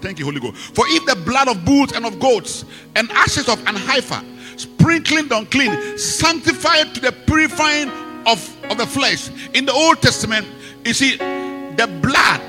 [0.01, 0.57] Thank you, Holy Ghost.
[0.75, 4.21] For if the blood of bulls and of goats and ashes of an heifer,
[4.57, 7.89] sprinkling the unclean, sanctified to the purifying
[8.25, 8.39] of,
[8.71, 9.29] of the flesh.
[9.53, 10.47] In the Old Testament,
[10.83, 12.41] you see, the blood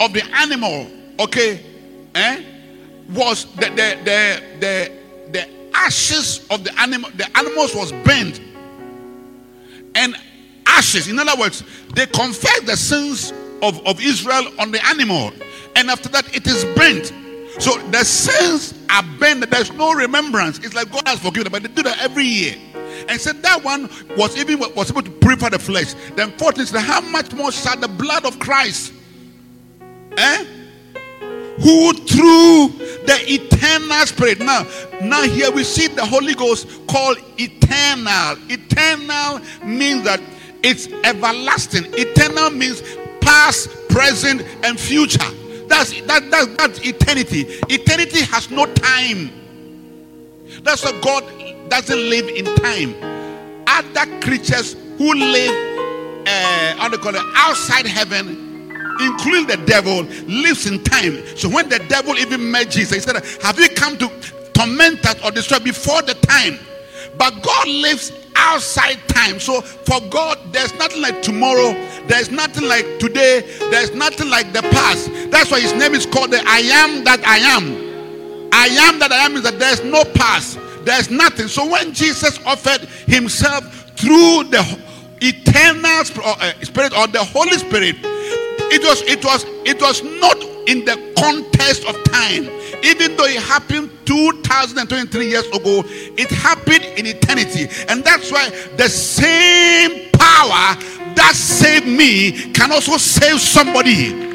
[0.00, 0.86] of the animal,
[1.20, 1.64] okay,
[2.14, 2.42] eh,
[3.10, 4.92] was the the the the,
[5.32, 8.40] the ashes of the animal, the animals was burnt.
[9.94, 10.16] And
[10.66, 11.62] ashes, in other words,
[11.94, 15.32] they confess the sins of, of Israel on the animal
[15.76, 17.12] and after that it is burnt.
[17.58, 19.50] So the sins are burnt.
[19.50, 20.58] There's no remembrance.
[20.58, 22.56] It's like God has forgiven them, but they do that every year.
[23.08, 25.94] And said that one was even was able to purify the flesh.
[26.14, 28.92] Then 14 said, How much more shall the blood of Christ,
[30.16, 30.44] eh?
[31.58, 32.68] Who through
[33.06, 34.40] the eternal spirit.
[34.40, 34.66] Now,
[35.02, 38.36] now here we see the Holy Ghost called eternal.
[38.48, 40.20] Eternal means that
[40.62, 41.86] it's everlasting.
[41.94, 42.82] Eternal means
[43.20, 45.20] past, present, and future.
[45.72, 47.46] That's that, that that's eternity.
[47.70, 49.30] Eternity has no time.
[50.62, 51.24] That's why God
[51.70, 52.94] doesn't live in time.
[53.66, 55.72] Other creatures who live
[56.26, 61.22] uh, how call it outside heaven, including the devil, lives in time.
[61.38, 64.10] So when the devil even met Jesus, he said, Have you come to
[64.52, 66.58] torment us or destroy before the time?
[67.18, 69.38] But God lives outside time.
[69.38, 71.72] So for God, there's nothing like tomorrow,
[72.06, 75.10] there's nothing like today, there's nothing like the past.
[75.30, 77.92] That's why his name is called the I am that I am.
[78.52, 81.48] I am that I am is that there's no past, there's nothing.
[81.48, 83.64] So when Jesus offered himself
[83.96, 84.78] through the
[85.20, 87.96] eternal uh, spirit or the Holy Spirit,
[88.72, 92.48] it was it was it was not in the context of time
[92.82, 97.68] even though it happened 2023 years ago, it happened in eternity.
[97.88, 100.76] And that's why the same power
[101.14, 104.30] that saved me can also save somebody.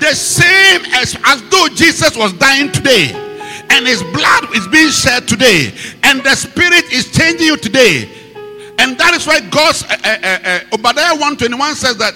[0.00, 3.10] The same as, as though Jesus was dying today
[3.70, 5.72] and his blood is being shed today
[6.04, 8.17] and the spirit is changing you today.
[8.78, 12.14] And that is why God's uh, uh, uh, Obadiah 121 says that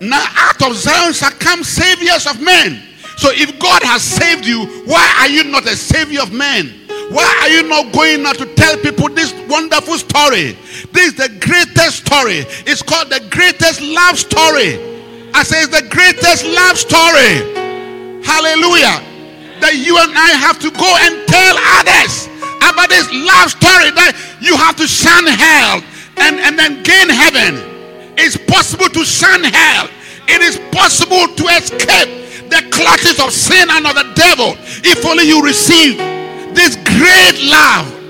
[0.00, 2.82] now out of Zion shall come saviors of men.
[3.16, 6.72] So if God has saved you, why are you not a savior of men?
[7.12, 10.56] Why are you not going out to tell people this wonderful story?
[10.94, 12.46] This is the greatest story.
[12.64, 14.78] It's called the greatest love story.
[15.34, 17.44] I say it's the greatest love story.
[18.24, 19.04] Hallelujah.
[19.60, 22.29] That you and I have to go and tell others
[22.86, 25.82] this love story that you have to shun hell
[26.18, 27.56] and, and then gain heaven.
[28.16, 29.88] It's possible to shun hell.
[30.28, 34.54] It is possible to escape the clutches of sin and of the devil
[34.84, 35.96] if only you receive
[36.54, 38.00] this great love.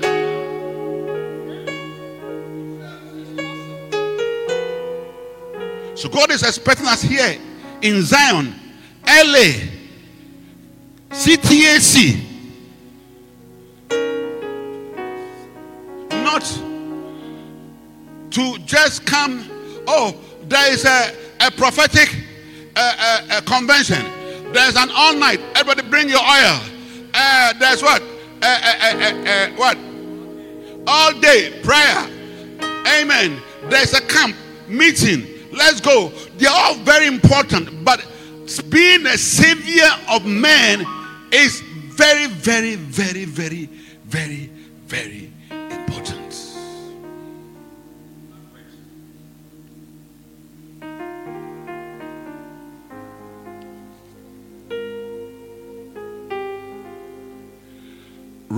[5.97, 7.37] So God is expecting us here
[7.81, 8.55] in Zion,
[9.05, 9.69] LA,
[11.11, 12.30] CTAC.
[18.31, 19.47] To just come.
[19.87, 22.15] Oh, there is a, a prophetic
[22.75, 24.03] uh, uh, convention.
[24.53, 25.39] There's an all night.
[25.55, 26.59] Everybody bring your oil.
[27.13, 28.01] Uh, there's what?
[29.57, 29.77] what?
[30.87, 32.07] All day prayer.
[32.87, 33.41] Amen.
[33.69, 34.35] There's a camp
[34.67, 35.25] meeting.
[35.51, 36.09] Let's go.
[36.37, 38.05] They're all very important, but
[38.69, 40.85] being a savior of man
[41.31, 43.69] is very, very, very, very,
[44.05, 44.49] very,
[44.87, 45.30] very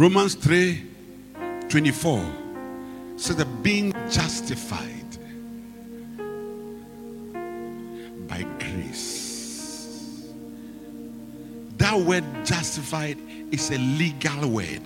[0.04, 0.84] Romans 3
[1.70, 2.26] 24
[3.16, 5.18] says that being justified
[8.28, 10.28] by grace.
[11.78, 13.18] That word justified
[13.50, 14.82] is a legal word.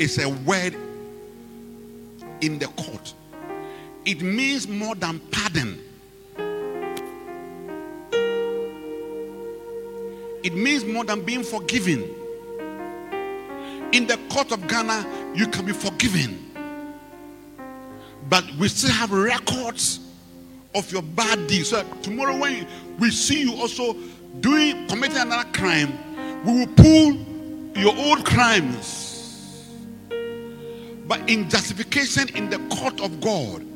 [0.00, 0.74] It's a word
[2.40, 3.12] in the court.
[4.06, 5.85] It means more than pardon.
[10.46, 12.02] It means more than being forgiven.
[13.90, 16.52] In the court of Ghana, you can be forgiven.
[18.28, 19.98] But we still have records
[20.72, 21.70] of your bad deeds.
[21.70, 22.64] So tomorrow, when
[23.00, 23.94] we see you also
[24.38, 25.98] doing committing another crime,
[26.44, 27.14] we will pull
[27.74, 29.74] your old crimes.
[31.08, 33.66] But in justification in the court of God,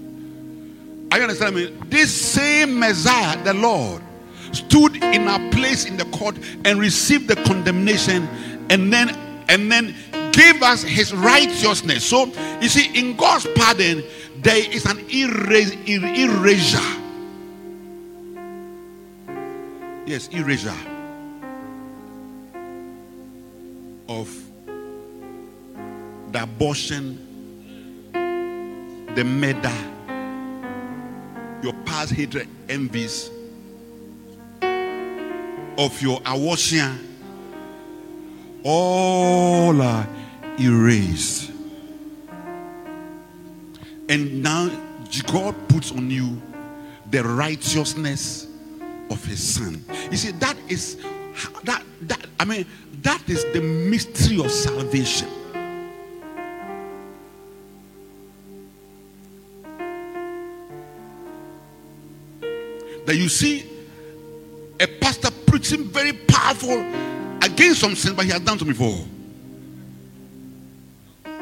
[1.11, 1.77] I understand me.
[1.87, 4.03] This same Messiah, the Lord,
[4.53, 8.29] stood in our place in the court and received the condemnation
[8.71, 9.11] and then
[9.49, 9.95] and then
[10.33, 12.05] gave us his righteousness.
[12.05, 12.27] So
[12.61, 14.03] you see in god's pardon
[14.39, 16.97] there is an erase, er, erasure.
[20.07, 20.75] Yes erasure
[24.09, 24.29] of
[26.33, 27.27] the abortion
[29.15, 29.73] the murder
[31.63, 33.31] your past hatred envies
[35.81, 36.95] of your awashia
[38.63, 40.07] all are
[40.59, 41.51] erased.
[44.11, 44.69] And now
[45.27, 46.41] God puts on you
[47.11, 48.47] the righteousness
[49.11, 49.83] of his son.
[50.11, 50.97] You see, that is
[51.65, 52.67] that that I mean
[53.01, 55.29] that is the mystery of salvation.
[63.07, 63.65] That you see
[64.79, 66.81] a pastor preaching very powerful
[67.43, 69.05] against some sin, but he has done me before.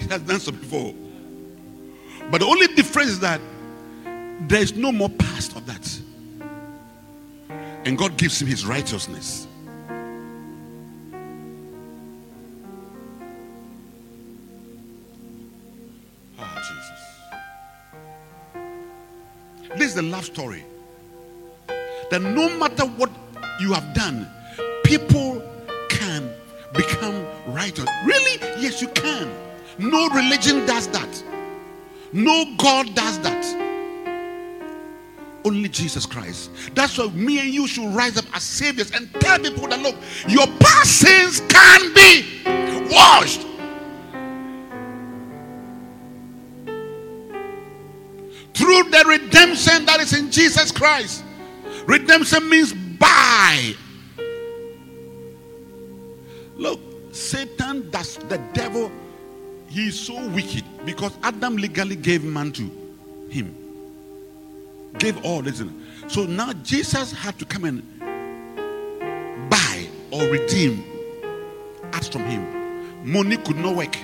[0.00, 0.92] he has done so before.
[2.30, 3.40] But the only difference is that
[4.48, 6.00] there is no more past of that.
[7.84, 9.46] And God gives him his righteousness.
[16.38, 16.58] Oh,
[19.60, 19.78] Jesus.
[19.78, 20.64] This is the love story
[22.10, 23.10] that no matter what
[23.60, 24.28] you have done,
[24.84, 25.42] people
[25.88, 26.30] can
[26.74, 27.86] become righteous.
[28.04, 28.38] Really?
[28.60, 29.30] Yes, you can.
[29.78, 31.24] No religion does that.
[32.12, 33.70] No God does that.
[35.44, 36.50] Only Jesus Christ.
[36.74, 39.94] That's why me and you should rise up as saviors and tell people that look,
[40.28, 42.42] your past sins can be
[42.90, 43.46] washed.
[48.52, 51.24] Through the redemption that is in Jesus Christ.
[51.90, 53.74] Redemption means buy.
[56.54, 56.78] Look,
[57.10, 58.92] Satan, that's the devil.
[59.66, 62.70] He is so wicked because Adam legally gave man to
[63.28, 63.56] him.
[64.98, 65.60] Gave all this.
[66.06, 67.82] So now Jesus had to come and
[69.50, 70.84] buy or redeem
[71.92, 72.46] us from him.
[73.04, 73.96] Money could not work.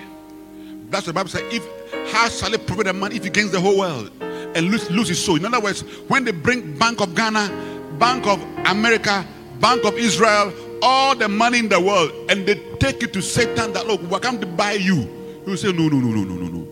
[0.90, 1.42] That's what the Bible says.
[1.52, 1.64] If
[2.12, 5.06] how shall it profit a man if he gains the whole world and lose, lose
[5.06, 5.36] his soul?
[5.36, 9.26] In other words, when they bring Bank of Ghana Bank of America,
[9.60, 13.72] Bank of Israel, all the money in the world, and they take it to Satan
[13.72, 15.42] that look, we're come to buy you.
[15.46, 16.66] You say, No, no, no, no, no, no, no.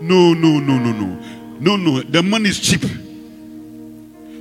[0.00, 1.36] No, no, no, no, no.
[1.58, 2.02] No, no.
[2.02, 2.82] The money is cheap.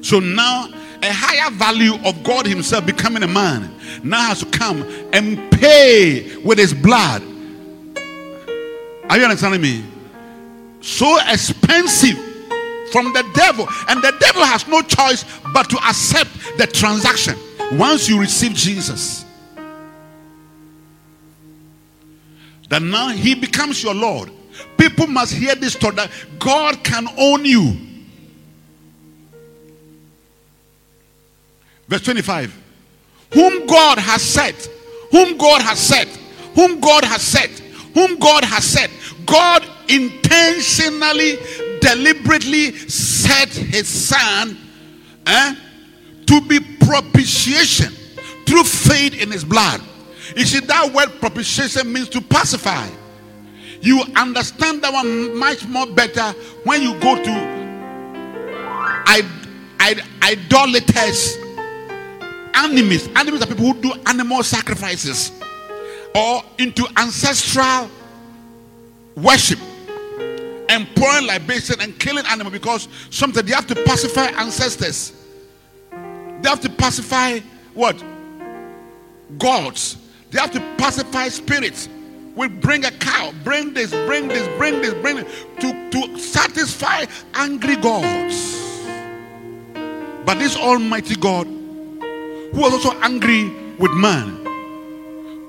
[0.04, 0.68] So now
[1.02, 3.74] a higher value of God Himself becoming a man
[4.04, 4.82] now has to come
[5.14, 7.22] and pay with His blood.
[9.10, 9.84] Are you understanding me?
[10.82, 12.35] So expensive
[12.96, 13.68] from the devil.
[13.90, 17.36] And the devil has no choice but to accept the transaction
[17.74, 19.26] once you receive Jesus.
[22.70, 24.32] Then now he becomes your Lord.
[24.78, 27.76] People must hear this story that God can own you.
[31.90, 32.64] Verse 25.
[33.34, 34.70] Whom God has set,
[35.12, 36.08] whom God has set,
[36.56, 37.62] whom God has set,
[37.96, 38.92] whom God has set.
[39.26, 41.38] God intentionally,
[41.80, 44.58] deliberately set his son
[45.26, 45.56] eh,
[46.28, 47.92] to be propitiation
[48.46, 49.82] through faith in his blood.
[50.36, 52.88] You see, that word propitiation means to pacify.
[53.82, 56.32] You understand that one much more better
[56.64, 57.56] when you go to
[60.22, 61.38] idolaters,
[62.56, 63.08] animists.
[63.16, 65.32] Animists are people who do animal sacrifices
[66.16, 67.90] or into ancestral
[69.18, 69.60] worship
[70.70, 75.14] and pouring libation and killing animal because sometimes they have to pacify ancestors.
[75.92, 77.40] They have to pacify
[77.74, 78.02] what?
[79.38, 79.98] Gods.
[80.32, 81.90] They have to pacify spirits.
[82.36, 85.28] We bring a cow, bring this, bring this, bring this, bring it
[85.60, 88.84] to, to satisfy angry gods.
[90.26, 94.45] But this Almighty God, who was also angry with man,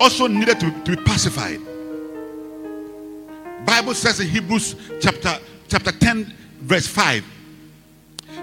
[0.00, 1.60] also needed to, to be pacified.
[3.64, 5.38] Bible says in Hebrews chapter
[5.68, 7.24] chapter 10 verse 5.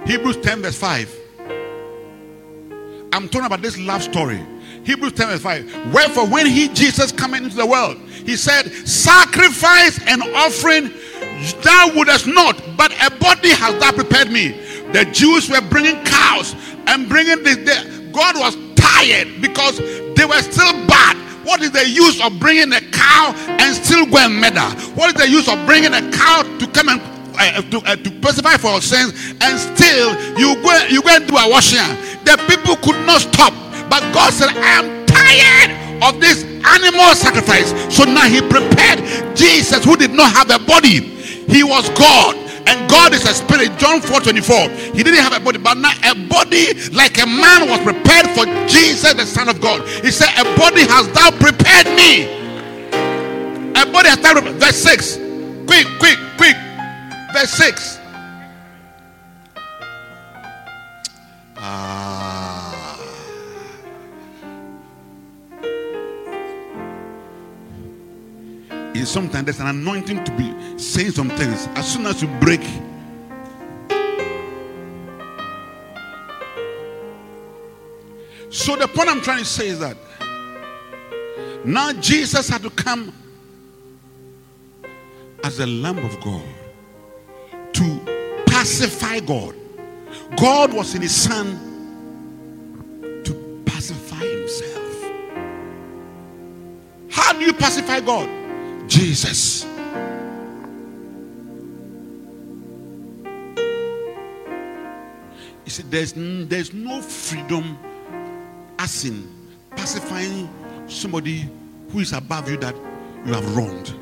[0.06, 1.20] Hebrews 10 verse 5.
[3.14, 4.44] I'm talking about this love story.
[4.84, 5.94] Hebrews 10 verse 5.
[5.94, 10.92] Wherefore, when he Jesus coming into the world, he said, Sacrifice and offering
[11.62, 14.50] thou wouldest not, but a body has thou prepared me.
[14.92, 16.56] The Jews were bringing cows
[16.88, 17.88] and bringing this.
[18.12, 21.23] God was tired because they were still bad.
[21.44, 24.64] What is the use of bringing a cow and still go and murder?
[24.96, 27.02] What is the use of bringing a cow to come and
[27.36, 31.28] uh, to, uh, to pacify for our sins and still you go you go and
[31.28, 31.80] do a washing?
[32.24, 33.54] The people could not stop,
[33.90, 35.72] but God said, "I am tired
[36.04, 39.04] of this animal sacrifice." So now He prepared
[39.36, 41.02] Jesus, who did not have a body.
[41.48, 43.78] He was God and God is a spirit.
[43.78, 44.70] John 4 24.
[44.94, 48.46] He didn't have a body, but now a body like a man was prepared for
[48.68, 49.88] Jesus, the Son of God.
[50.04, 52.26] He said, A body has thou prepared me.
[53.76, 54.56] A body has thou prepared.
[54.56, 55.18] Verse 6.
[55.66, 56.56] Quick, quick, quick.
[57.34, 58.00] Verse 6.
[61.58, 62.03] Ah.
[69.06, 71.68] Sometimes there's an anointing to be saying some things.
[71.76, 72.62] As soon as you break,
[78.50, 79.98] so the point I'm trying to say is that
[81.66, 83.14] now Jesus had to come
[85.44, 86.44] as the Lamb of God
[87.74, 89.56] to pacify God.
[90.38, 91.60] God was in His Son
[93.24, 95.12] to pacify Himself.
[97.10, 98.43] How do you pacify God?
[98.94, 99.66] Jesus.
[105.66, 107.76] You see, there's, there's no freedom
[108.78, 109.28] as in
[109.72, 110.48] pacifying
[110.88, 111.50] somebody
[111.90, 112.76] who is above you that
[113.26, 113.96] you have wronged.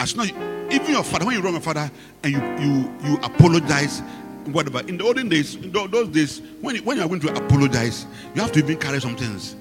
[0.00, 0.26] As not
[0.72, 1.88] even your father, when you wrong your father
[2.24, 4.00] and you you you apologize,
[4.46, 4.80] whatever.
[4.88, 8.06] In the olden days, in those days, when you, when you are going to apologize,
[8.34, 9.54] you have to even carry some things.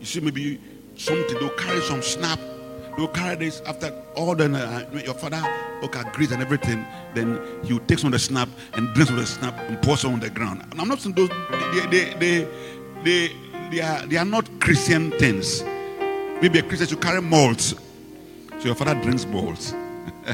[0.00, 0.60] You see, maybe
[0.98, 2.42] something, they'll carry some schnapps.
[2.96, 5.40] They'll carry this after all the uh, your father
[5.84, 6.84] okay agrees and everything.
[7.14, 9.80] Then he will take some of the schnapps and drink some of the schnapps and
[9.80, 10.66] pour some on the ground.
[10.70, 11.28] And I'm not saying those
[11.72, 12.48] they they they
[13.04, 13.32] they,
[13.70, 15.62] they are they are not Christian things.
[16.42, 17.74] Maybe a Christian should carry malts.
[18.58, 19.72] So your father drinks malts.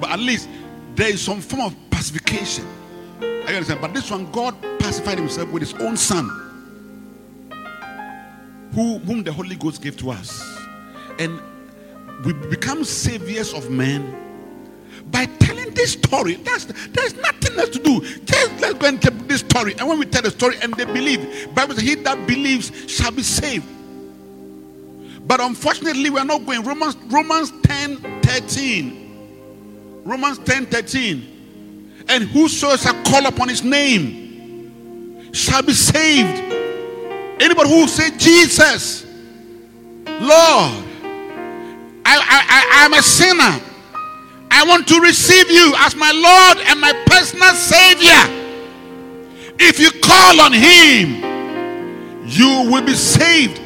[0.00, 0.48] but at least
[0.94, 2.66] there is some form of pacification.
[3.22, 3.80] I understand.
[3.80, 6.53] But this one, God pacified himself with his own son
[8.74, 10.42] who, whom the Holy Ghost gave to us.
[11.18, 11.40] And
[12.24, 14.14] we become saviors of men
[15.10, 16.34] by telling this story.
[16.36, 18.00] That's there's nothing else to do.
[18.24, 19.74] Just let's go and tell this story.
[19.78, 23.12] And when we tell the story and they believe, Bible says, He that believes shall
[23.12, 23.66] be saved.
[25.26, 26.62] But unfortunately, we are not going.
[26.62, 30.02] Romans, Romans 10 13.
[30.04, 32.04] Romans 10 13.
[32.08, 36.73] And whoso shall call upon his name shall be saved.
[37.40, 39.04] Anybody who say Jesus,
[40.06, 40.84] Lord,
[42.06, 43.60] I, I, I am a sinner.
[44.50, 48.44] I want to receive you as my Lord and my personal Savior.
[49.58, 51.34] If you call on Him,
[52.26, 53.60] you will be saved.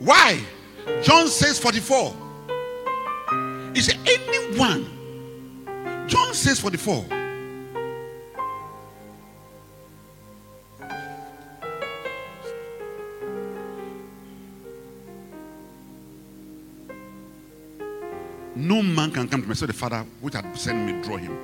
[0.00, 0.40] Why?
[1.02, 2.14] John says 44.
[3.74, 4.86] He said, anyone.
[6.08, 7.19] John says 44.
[18.70, 21.36] No man can come to me, so the Father which had sent me draw him.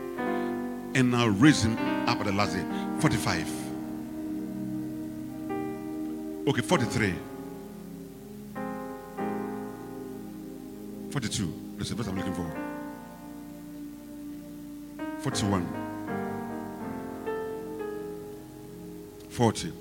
[0.95, 2.65] and I'll raise him up at the last day.
[3.01, 3.49] 45.
[6.47, 7.15] Okay, 43.
[11.11, 11.53] 42.
[11.77, 12.49] That's the verse I'm looking for.
[15.19, 15.67] 41.
[19.31, 19.73] 40.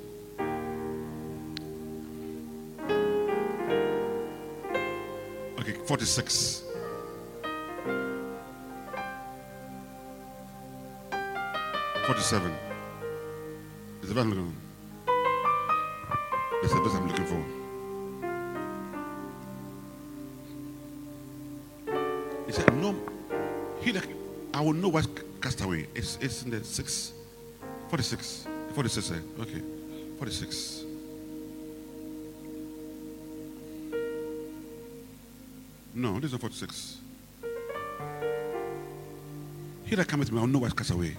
[5.60, 6.65] Okay, 46.
[12.06, 12.52] 47.
[14.04, 14.66] Is the verse I'm looking for?
[16.62, 17.44] That's the I'm looking for.
[22.46, 22.96] He said, No,
[23.82, 24.06] he that
[24.54, 25.08] I will know what
[25.42, 25.88] cast away.
[25.96, 27.14] It's, it's in the 6,
[27.90, 28.48] 46.
[28.76, 29.16] 46, eh?
[29.42, 29.62] okay.
[30.20, 30.84] 46.
[35.96, 36.98] No, this is 46.
[39.86, 41.16] He that cometh to me, I will know what cast away.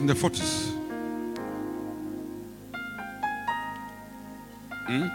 [0.00, 0.72] In the 40s.
[4.86, 5.06] Hmm?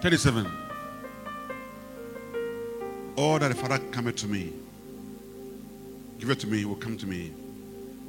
[0.00, 0.46] 37.
[3.16, 4.52] All that the Father cometh to me,
[6.18, 7.32] give it to me, will come to me,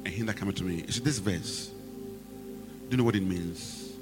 [0.04, 0.80] and he that cometh to me.
[0.80, 1.68] It's this verse.
[1.68, 3.92] Do you know what it means?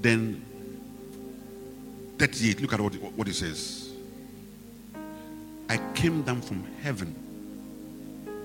[0.00, 0.44] Then
[2.18, 3.92] 38, look at what, what it says.
[5.68, 7.14] I came down from heaven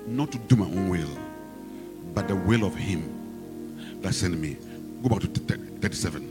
[0.06, 1.18] not to do my own will,
[2.14, 4.58] but the will of him that sent me.
[5.02, 6.30] Go back to 37.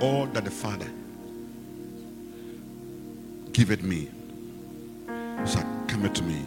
[0.00, 0.88] All that the Father
[3.52, 4.08] giveth me
[5.44, 6.42] shall come to me,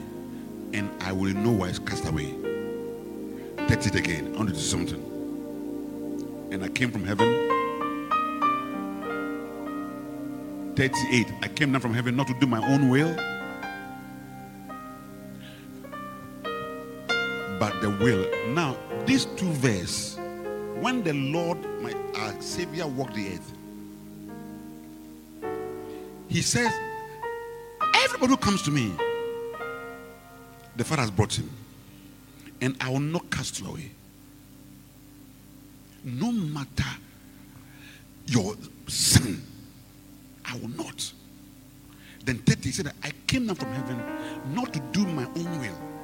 [0.74, 2.34] and I will know why it's cast away.
[3.68, 4.34] Take it again.
[4.34, 5.01] I want to do something.
[6.51, 7.49] And I came from heaven.
[10.76, 11.28] 38.
[11.41, 13.14] I came down from heaven not to do my own will,
[17.62, 18.28] but the will.
[18.55, 20.18] Now, these two verses,
[20.80, 23.53] when the Lord, my our Savior, walked the earth,
[26.28, 26.74] He says,
[28.03, 28.91] Everybody who comes to me,
[30.76, 31.51] the Father has brought him,
[32.62, 33.91] and I will not cast you away.
[36.03, 36.89] No matter
[38.26, 38.55] your
[38.88, 39.39] sin,
[40.45, 41.14] I will not.
[42.26, 44.01] Then 30 said I came down from heaven
[44.55, 46.01] not to do my own will,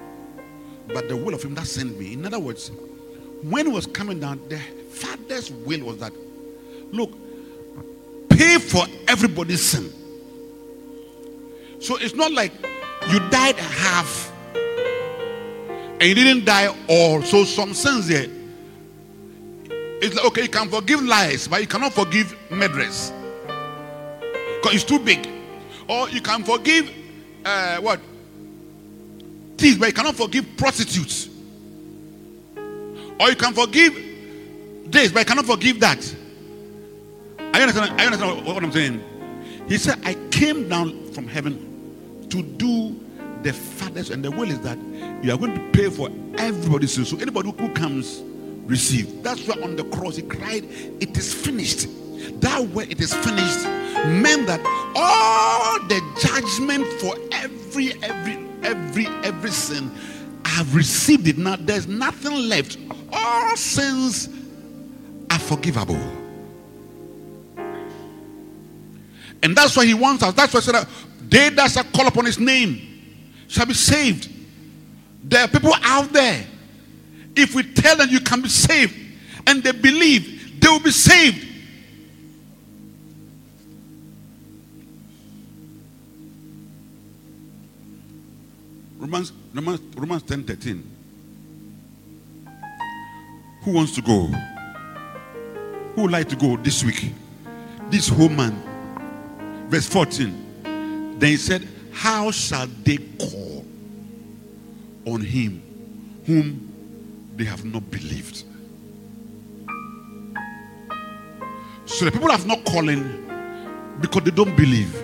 [0.94, 2.14] but the will of him that sent me.
[2.14, 2.72] In other words,
[3.44, 4.58] when he was coming down, the
[4.90, 6.14] father's will was that
[6.92, 7.12] look,
[8.30, 9.92] pay for everybody's sin.
[11.80, 12.52] So it's not like
[13.10, 14.32] you died half
[16.00, 17.22] and you didn't die all.
[17.22, 18.28] So some sins there.
[20.00, 23.12] It's like okay, you can forgive lies, but you cannot forgive murderers.
[24.62, 25.28] Because it's too big.
[25.88, 26.92] Or you can forgive
[27.46, 28.00] uh, what?
[29.76, 31.30] But you cannot forgive prostitutes.
[33.20, 33.94] Or you can forgive
[34.86, 36.16] this, but you cannot forgive that.
[37.40, 39.04] I understand, I understand what I'm saying.
[39.68, 43.00] He said, I came down from heaven to do
[43.44, 44.78] the Father's, and the will is that
[45.24, 47.06] you are going to pay for everybody's sin.
[47.06, 48.22] So anybody who comes,
[48.68, 49.24] receive.
[49.24, 50.66] That's why on the cross he cried,
[51.00, 51.88] It is finished.
[52.42, 53.64] That way it is finished
[54.06, 54.60] meant that
[54.96, 59.92] all the judgment for every, every, every, every sin,
[60.46, 61.38] I have received it.
[61.38, 62.78] Now there's nothing left.
[63.12, 64.30] All sins
[65.30, 66.00] are forgivable.
[69.44, 70.34] And that's why he wants us.
[70.34, 70.88] That's why he said that
[71.30, 72.82] they that shall call upon his name
[73.48, 74.30] shall be saved.
[75.24, 76.46] There are people out there.
[77.36, 78.96] If we tell them you can be saved
[79.46, 81.47] and they believe, they will be saved.
[88.98, 90.84] Romans, Romans, Romans 10 13.
[93.62, 94.28] Who wants to go?
[95.96, 97.12] Who would like to go this week?
[97.90, 98.56] This whole man.
[99.70, 101.18] Verse 14.
[101.20, 103.66] Then he said, How shall they call
[105.06, 105.62] on him
[106.26, 108.44] whom they have not believed?
[111.86, 113.28] So the people have not calling
[114.02, 114.96] because they don't believe.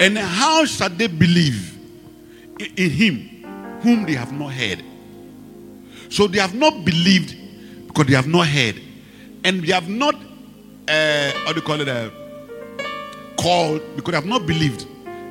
[0.00, 1.75] And how shall they believe
[2.58, 4.82] in, him whom they have not heard?
[6.08, 7.34] So they have not believed
[7.88, 8.80] because they have not heard.
[9.44, 12.10] And they have not, uh, how do you call it, uh,
[13.36, 14.86] called because they have not believed.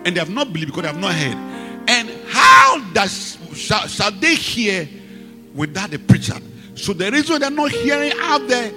[0.05, 1.37] And they have not believed because they have not heard.
[1.87, 4.87] And how does shall, shall they hear
[5.53, 6.35] without a preacher?
[6.75, 8.71] So the reason they're not hearing out there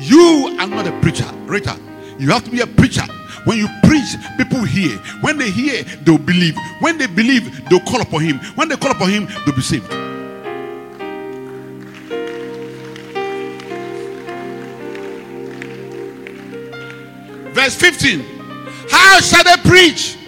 [0.00, 1.76] You are not a preacher, Rita.
[2.18, 3.02] You have to be a preacher.
[3.48, 4.98] When you preach, people hear.
[5.22, 6.54] When they hear, they'll believe.
[6.80, 8.38] When they believe, they'll call upon him.
[8.56, 9.86] When they call upon him, they'll be saved.
[17.54, 18.22] Verse 15.
[18.90, 20.18] How shall they preach?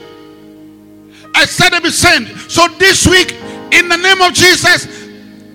[1.37, 2.27] Except they be sent.
[2.51, 3.33] So this week,
[3.71, 4.87] in the name of Jesus,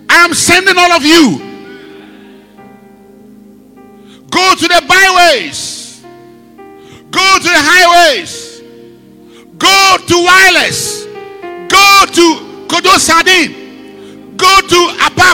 [0.07, 1.54] I am sending all of you.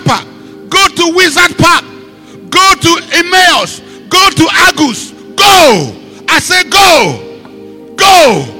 [0.01, 0.69] Apapa.
[0.69, 1.83] Go to Wizard Park.
[2.49, 3.79] Go to Emmaus.
[4.09, 5.11] Go to Agus.
[5.35, 5.95] Go.
[6.27, 7.95] I say go.
[7.95, 8.57] Go.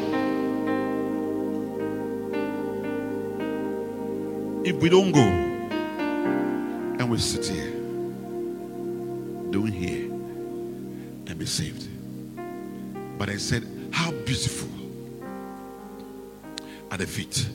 [4.63, 7.71] If we don't go and we sit here,
[9.51, 10.11] doing here
[11.27, 11.87] and be saved.
[13.17, 14.69] But I said, How beautiful
[16.91, 17.47] are the feet.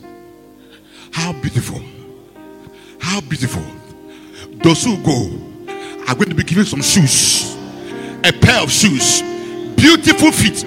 [1.12, 1.80] How beautiful.
[3.07, 3.62] How beautiful.
[4.64, 5.30] Those who go
[6.09, 7.54] are going to be given some shoes.
[8.24, 9.22] A pair of shoes.
[9.76, 10.64] Beautiful feet.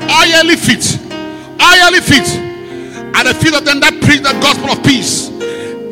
[0.00, 0.98] Oily feet.
[1.60, 2.28] Oily feet.
[3.14, 5.28] and the feet of them that preach the gospel of peace.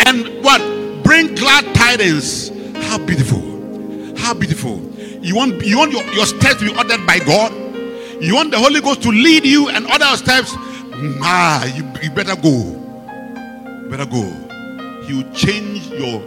[0.06, 0.60] And what?
[1.04, 2.48] Bring glad tidings.
[2.88, 4.16] How beautiful.
[4.16, 4.80] How beautiful.
[5.20, 7.52] You want you want your, your steps to be ordered by God?
[8.22, 10.54] You want the Holy Ghost to lead you and order steps?
[11.22, 12.48] Ah, you, you better go.
[13.82, 14.50] You better go.
[15.06, 16.22] He will change your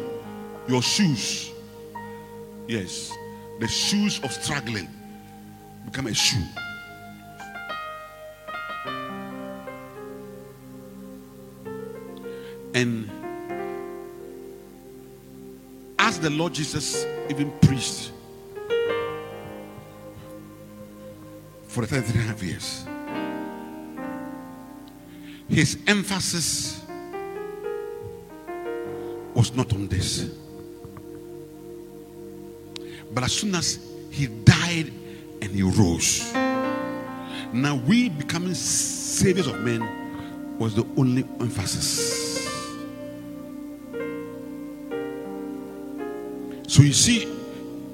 [0.67, 1.51] your shoes.
[2.67, 3.11] Yes.
[3.59, 4.87] The shoes of struggling
[5.85, 6.45] become a shoe.
[12.75, 13.09] And
[15.99, 18.11] as the Lord Jesus even preached
[21.67, 22.85] for 33 and a half years,
[25.49, 26.82] his emphasis
[29.51, 30.29] not on this.
[33.13, 33.79] But as soon as
[34.11, 34.91] he died
[35.41, 36.33] and he rose,
[37.51, 42.47] now we becoming saviors of men was the only emphasis.
[46.67, 47.27] So you see,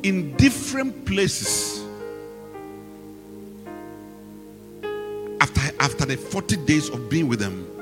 [0.03, 1.83] in different places,
[5.41, 7.78] after after the 40 days of being with them,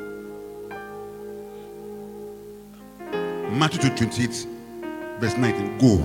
[3.57, 4.47] Matthew 28,
[5.19, 5.97] verse 19, go.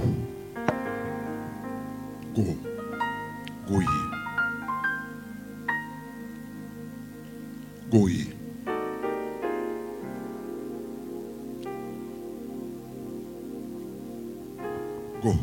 [2.35, 2.57] Go.
[3.69, 3.87] Go ye.
[7.91, 8.33] Go ye.
[15.23, 15.39] Go.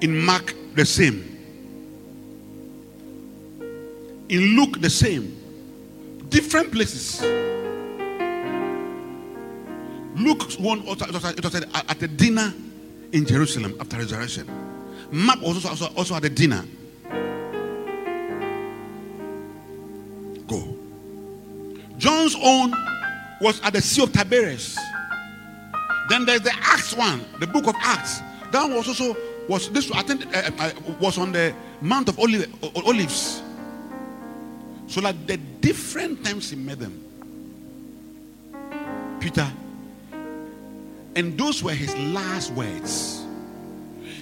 [0.00, 1.24] In Mark, the same.
[4.28, 5.31] In Luke, the same.
[6.52, 7.22] Different places.
[10.22, 12.52] Luke one it was, at, a dinner
[13.10, 14.46] in Jerusalem after resurrection.
[15.10, 16.62] Mark also, also, also at a dinner.
[20.46, 20.76] Go.
[21.96, 22.74] John's own
[23.40, 24.76] was at the Sea of Tiberias.
[26.10, 28.20] Then there's the Acts one, the book of Acts.
[28.50, 29.16] That was also
[29.48, 32.44] was this I think uh, uh, was on the Mount of Oli-
[32.84, 33.41] Olives.
[34.92, 36.92] So like the different times he met them,
[39.20, 39.50] Peter,
[41.16, 43.24] and those were his last words.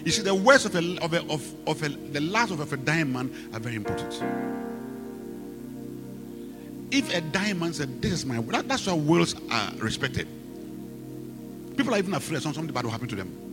[0.04, 2.76] You see, the words of a, of a, of, of a, the last of a
[2.76, 4.22] dying man are very important.
[6.92, 10.28] If a dying man said, "This is my," that, that's why wills are respected.
[11.76, 13.49] People are even afraid something bad will happen to them.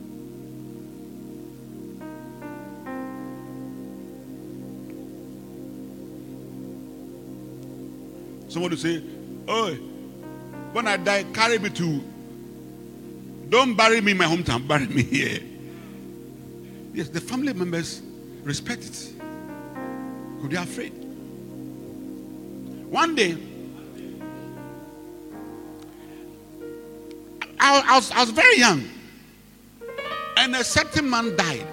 [8.47, 9.03] Somebody say,
[9.47, 9.73] Oh,
[10.73, 12.03] when I die, carry me to.
[13.49, 15.39] Don't bury me in my hometown, bury me here.
[16.93, 18.01] Yes, the family members
[18.43, 19.13] respect it.
[20.35, 20.93] Because they are afraid.
[22.89, 23.37] One day,
[27.59, 28.83] I, I, was, I was very young,
[30.37, 31.67] and a certain man died.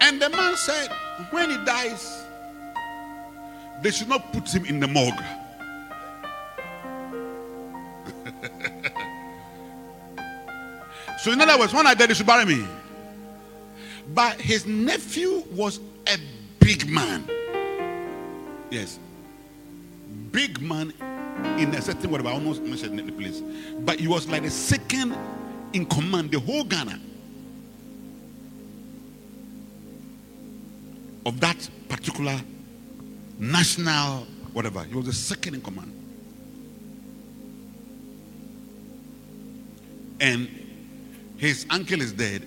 [0.00, 0.90] And the man said,
[1.30, 2.19] when he dies,
[3.82, 5.22] they should not put him in the morgue.
[11.20, 12.66] so, in other words, when I die, they should bury me.
[14.14, 16.18] But his nephew was a
[16.58, 17.28] big man.
[18.70, 18.98] Yes.
[20.32, 20.92] Big man
[21.58, 22.28] in a certain whatever.
[22.28, 23.42] I almost mentioned the place,
[23.80, 25.16] but he was like the second
[25.72, 26.98] in command, the whole Ghana
[31.26, 32.40] of that particular
[33.40, 34.84] national whatever.
[34.84, 35.96] He was the second in command.
[40.20, 40.48] And
[41.38, 42.46] his uncle is dead.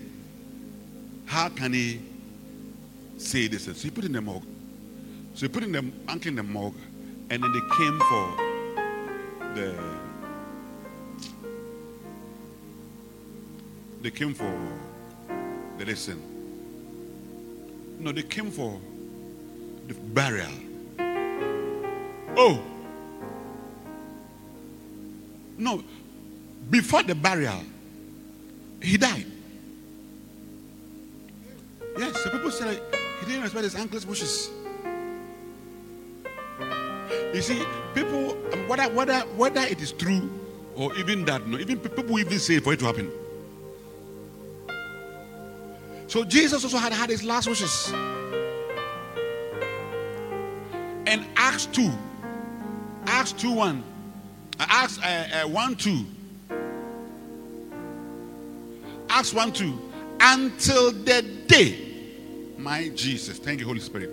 [1.26, 2.00] How can he
[3.18, 3.64] say this?
[3.64, 4.44] So he put in the morgue.
[5.34, 6.76] So he put in the uncle in the morgue,
[7.30, 8.36] and then they came for
[9.54, 9.74] the
[14.02, 14.52] they came for
[15.78, 16.22] the lesson.
[17.98, 18.78] No, they came for
[19.88, 20.52] the burial.
[22.36, 22.60] Oh.
[25.56, 25.82] No.
[26.70, 27.62] Before the burial,
[28.82, 29.26] he died.
[31.98, 32.80] Yes, the people said
[33.20, 34.50] he didn't respect his uncle's wishes.
[37.32, 37.62] You see,
[37.94, 40.30] people, um, whether, whether, whether it is true
[40.74, 43.10] or even that, no, even people even say for it to happen.
[46.06, 47.92] So Jesus also had had his last wishes.
[51.06, 51.90] And Acts 2,
[53.06, 53.84] Acts 2 1,
[54.60, 56.06] uh, Acts uh, uh, 1 2,
[59.08, 59.90] Acts 1 2,
[60.20, 61.78] until the day,
[62.58, 64.10] my Jesus, thank you, Holy Spirit,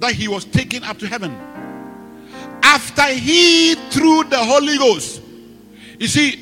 [0.00, 1.32] that he was taken up to heaven.
[2.62, 5.22] After he, through the Holy Ghost,
[5.98, 6.40] you see,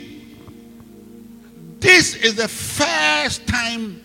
[1.79, 4.03] this is the first time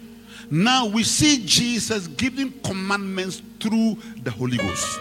[0.49, 4.99] now we see Jesus giving commandments through the Holy Ghost.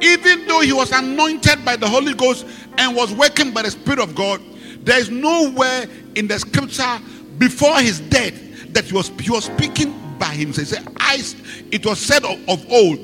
[0.00, 2.46] Even though he was anointed by the Holy Ghost
[2.78, 4.40] and was working by the Spirit of God,
[4.82, 6.98] there is nowhere in the scripture
[7.38, 8.34] before his death
[8.72, 10.68] that he was he was speaking by himself.
[10.68, 11.22] Said, I,
[11.70, 12.98] it was said of, of old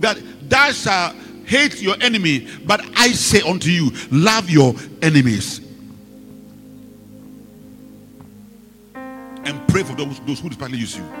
[0.00, 0.18] that
[0.48, 5.60] thou shalt hate your enemy, but I say unto you, love your enemies.
[8.94, 11.19] And pray for those, those who despitefully use you.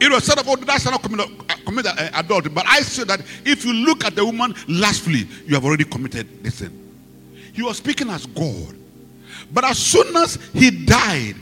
[0.00, 2.52] It was said of old, shalt not commit, uh, commit uh, adultery.
[2.52, 6.44] But I say that if you look at the woman lustfully, you have already committed
[6.44, 6.82] this sin.
[7.54, 8.76] He was speaking as God.
[9.52, 11.36] But as soon as he died,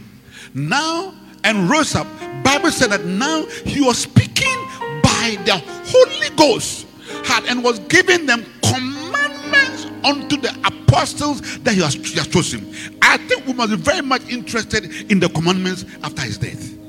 [0.55, 2.07] now and rose up,
[2.45, 4.57] Bible said that now he was speaking
[5.03, 6.87] by the Holy Ghost
[7.25, 12.73] had and was giving them commandments unto the apostles that he has, he has chosen.
[13.03, 16.84] I think we must be very much interested in the commandments after his death.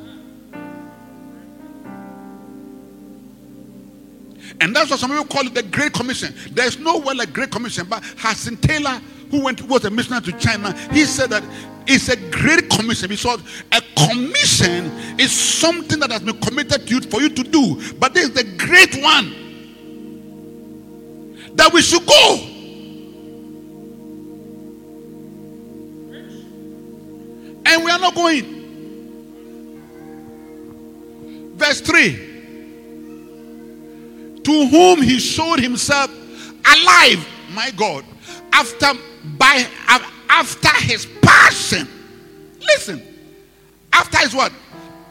[4.62, 6.34] And that's what some people call it the Great Commission.
[6.51, 10.32] There's no word like Great Commission, but Hudson Taylor, who went was a missionary to
[10.34, 11.43] China, he said that
[11.88, 13.41] it's a great commission because
[13.72, 14.86] a commission
[15.20, 17.93] is something that has been committed to you for you to do.
[17.99, 19.43] But this is the great one
[21.56, 22.36] that we should go.
[27.68, 28.53] And we are not going.
[31.56, 32.25] Verse 3
[34.46, 38.06] to whom he showed himself alive, my God,
[38.54, 38.93] after
[39.38, 39.66] by
[40.30, 41.88] after his passion.
[42.60, 43.02] Listen,
[43.91, 44.52] after his what?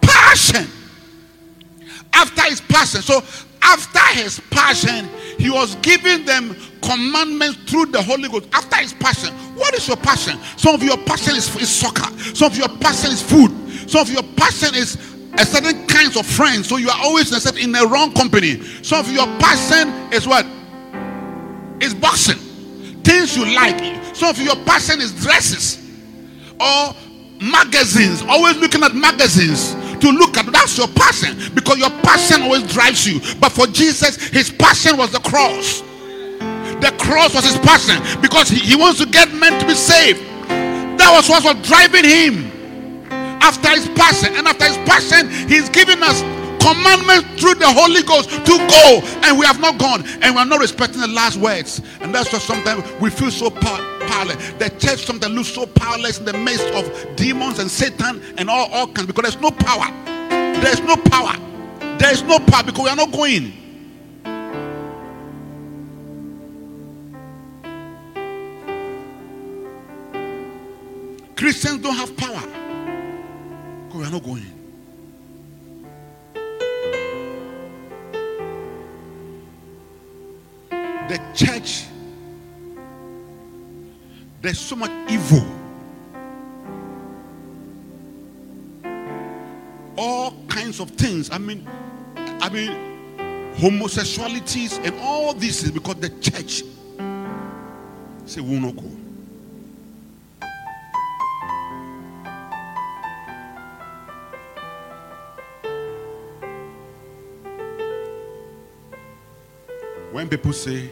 [0.00, 0.66] Passion.
[2.12, 3.02] After his passion.
[3.02, 3.22] So
[3.62, 5.08] after his passion,
[5.38, 8.48] he was giving them commandments through the Holy Ghost.
[8.52, 10.38] After his passion, what is your passion?
[10.56, 12.16] Some of your passion is, is soccer.
[12.34, 13.50] Some of your passion is food.
[13.90, 16.68] Some of your passion is a certain kinds of friends.
[16.68, 18.62] So you are always in the wrong company.
[18.82, 20.46] Some of your passion is what?
[21.80, 22.38] Is boxing.
[23.02, 24.04] Things you like.
[24.14, 25.78] Some of your passion is dresses
[26.60, 26.94] or
[27.40, 28.22] magazines.
[28.22, 30.46] Always looking at magazines to look at.
[30.46, 33.20] That's your passion because your passion always drives you.
[33.40, 35.80] But for Jesus, his passion was the cross.
[36.80, 40.20] The cross was his passion because he, he wants to get men to be saved.
[40.98, 42.53] That was what was driving him
[43.44, 44.34] after his passion.
[44.34, 46.20] And after his passion, he's giving us
[46.64, 50.46] commandments through the Holy Ghost to go, and we have not gone, and we are
[50.46, 51.82] not respecting the last words.
[52.00, 54.36] And that's why sometimes we feel so powerless.
[54.58, 58.70] The church sometimes looks so powerless in the midst of demons and Satan and all,
[58.72, 59.92] all kinds because there's no power.
[60.62, 61.36] There's no power.
[61.98, 63.52] There is no power because we are not going.
[71.36, 72.53] Christians don't have power.
[73.94, 74.42] We are not going.
[81.08, 81.84] The church,
[84.42, 85.46] there's so much evil.
[89.96, 91.30] All kinds of things.
[91.30, 91.64] I mean,
[92.16, 92.72] I mean,
[93.54, 96.64] homosexualities, and all this is because the church
[98.26, 99.03] say will not go.
[110.24, 110.88] When people say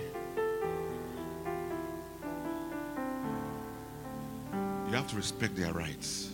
[4.87, 6.33] you have to respect their rights.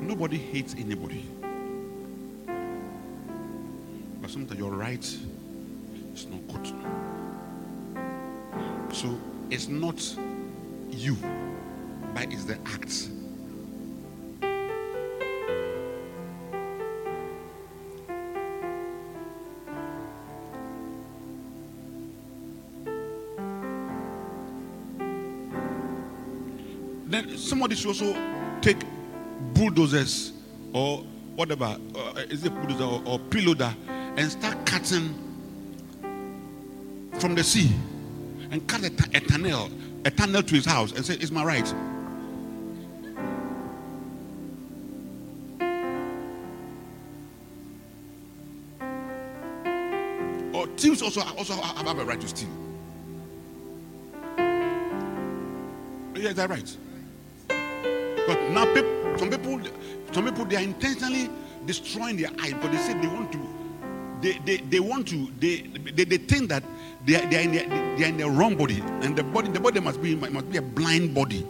[0.00, 1.22] Nobody hates anybody.
[4.22, 5.04] But sometimes your right
[6.14, 6.66] is not good.
[8.94, 9.18] So
[9.50, 10.02] it's not
[10.88, 11.18] you,
[12.14, 13.10] but it's the acts.
[27.46, 28.14] Somebody should also
[28.60, 28.78] take
[29.54, 30.32] bulldozers
[30.72, 30.98] or
[31.36, 35.14] whatever, uh, is it bulldozer or, or preloader, and start cutting
[37.18, 37.70] from the sea
[38.50, 38.90] and cut a,
[39.20, 39.70] tunnel,
[40.04, 41.74] a tunnel to his house and say, It's my right.
[50.54, 52.48] Or thieves also, also have a right to steal.
[56.14, 56.76] Yeah, is that right?
[58.26, 59.60] But now peop- some people,
[60.12, 61.30] some people, they are intentionally
[61.64, 63.38] destroying their eye because they say they want to,
[64.20, 65.60] they, they, they want to, they,
[65.94, 66.62] they, they think that
[67.04, 69.48] they are, they, are in their, they are in the wrong body, and the body,
[69.50, 71.46] the body must be must be a blind body.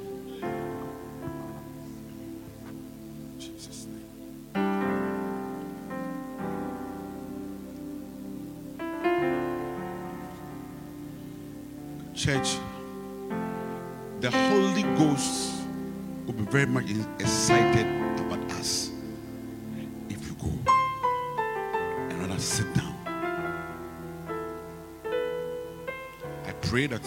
[26.47, 27.03] I pray that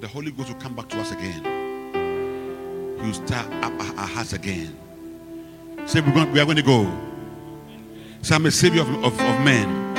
[0.00, 1.42] the Holy Ghost will come back to us again.
[3.00, 4.76] He will stir up our hearts again.
[5.86, 6.90] Say we're going, we are going to go.
[8.22, 9.94] Say I'm a savior of, of, of men.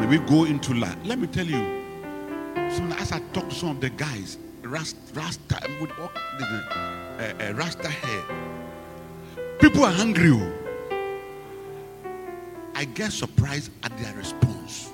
[0.00, 0.96] May we go into life.
[1.04, 1.76] Let me tell you,
[2.56, 7.52] as I talk to some of the guys, Rasta, Rasta with all the uh, uh,
[7.54, 8.22] Rasta hair,
[9.58, 10.30] people are hungry.
[10.32, 10.52] oh.
[12.74, 14.90] I get surprised at their response.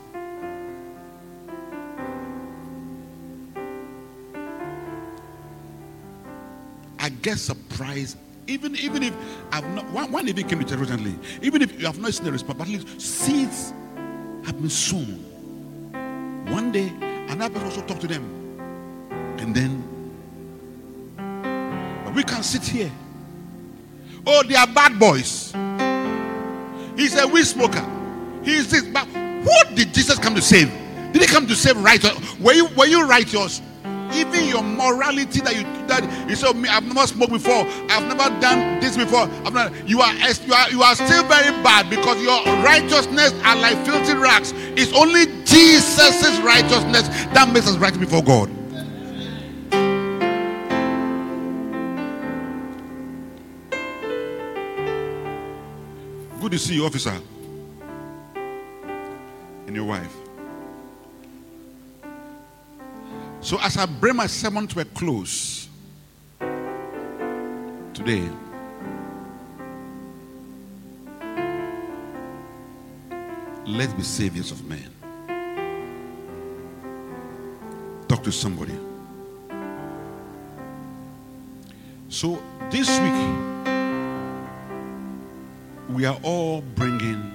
[7.22, 8.18] Get surprised.
[8.48, 9.14] Even even if
[9.52, 11.14] I've not one, one even came to church recently.
[11.40, 13.72] Even if you have not seen the response, but at least seeds
[14.44, 15.30] have been sown.
[16.50, 16.92] One day,
[17.28, 18.24] another person also talk to them.
[19.38, 19.88] And then
[22.04, 22.90] but we can sit here.
[24.26, 25.52] Oh, they are bad boys.
[26.96, 27.84] He's a weed smoker.
[28.44, 28.82] He is this.
[28.82, 29.06] But
[29.44, 30.70] what did Jesus come to save?
[31.12, 32.38] Did he come to save righteous?
[32.38, 33.62] Were you were you righteous?
[34.14, 38.28] Even your morality that you that you said, me, I've never smoked before, I've never
[38.40, 39.28] done this before.
[39.44, 43.56] I've not, you are you are you are still very bad because your righteousness are
[43.56, 44.52] like filthy rags.
[44.76, 48.50] It's only Jesus' righteousness that makes us right before God.
[56.40, 57.14] Good to see you, officer.
[59.66, 60.21] And your wife.
[63.42, 65.68] So, as I bring my sermon to a close
[67.92, 68.28] today,
[73.66, 74.88] let's be saviors of men.
[78.06, 78.78] Talk to somebody.
[82.08, 82.40] So,
[82.70, 83.12] this week,
[85.88, 87.34] we are all bringing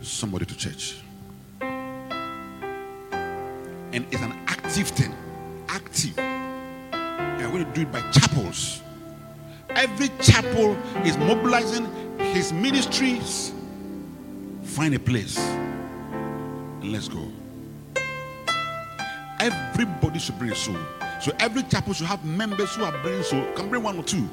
[0.00, 0.98] somebody to church.
[3.92, 5.14] And it's an active thing.
[5.68, 6.18] Active.
[6.18, 8.82] And we're going to do it by chapels.
[9.70, 11.86] Every chapel is mobilizing
[12.18, 13.52] his ministries.
[14.62, 15.38] Find a place
[16.82, 17.28] and let's go.
[19.38, 20.76] Everybody should bring a soul.
[21.20, 23.44] So every chapel should have members who are bringing soul.
[23.54, 24.28] Can bring one or two.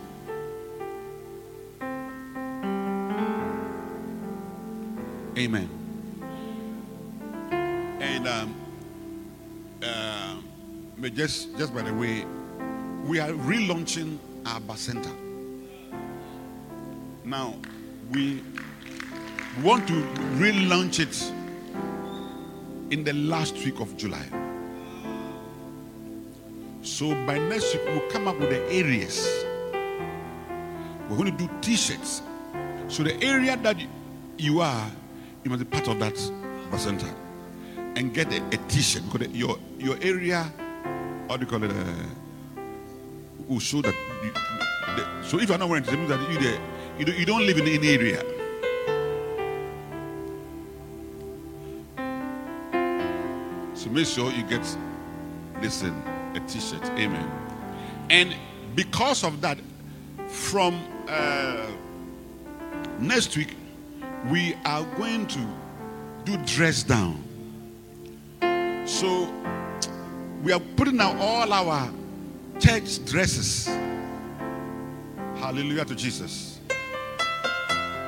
[11.17, 12.23] Just just by the way,
[13.03, 15.11] we are relaunching our bacenta.
[17.25, 17.55] Now
[18.11, 18.43] we
[19.63, 19.93] want to
[20.37, 21.33] relaunch it
[22.93, 24.23] in the last week of July.
[26.83, 29.27] So by next week we'll come up with the areas.
[31.09, 32.21] We're going to do t-shirts.
[32.89, 33.77] So the area that
[34.37, 34.91] you are,
[35.43, 36.13] you must be part of that
[36.69, 37.11] bacenta
[37.95, 40.53] and get a a t-shirt because your your area,
[41.27, 41.83] what do you call it, uh,
[43.47, 43.93] will show that.
[44.23, 46.59] You, the, so if you're not wearing it, it means that you there,
[46.97, 48.23] you, don't- you don't live in any area.
[53.73, 54.65] So make sure you get
[55.61, 55.93] listen
[56.35, 56.83] a t-shirt.
[56.97, 57.29] Amen.
[58.09, 58.35] And
[58.75, 59.59] because of that,
[60.27, 61.67] from uh,
[62.99, 63.55] next week,
[64.29, 65.39] we are going to
[66.25, 67.23] do dress down.
[68.85, 69.25] So
[70.43, 71.91] we are putting out all our
[72.59, 73.67] church dresses.
[75.35, 76.59] Hallelujah to Jesus.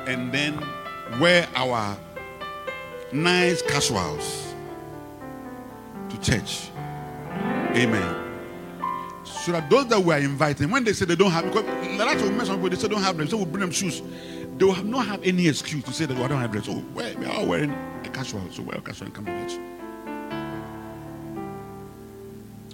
[0.06, 0.58] And then
[1.20, 1.96] wear our
[3.12, 4.54] nice casuals
[6.08, 6.70] to church.
[7.74, 8.26] Amen.
[9.24, 11.96] So that those that we are inviting, when they say they don't have, because a
[11.96, 14.02] lot of men, some people they say don't have dress, so we bring them shoes.
[14.56, 16.68] They will not have any excuse to say that I don't have dress.
[16.68, 19.48] Oh, well, we are all wearing a casual, so wear a casual and come to
[19.48, 19.79] church.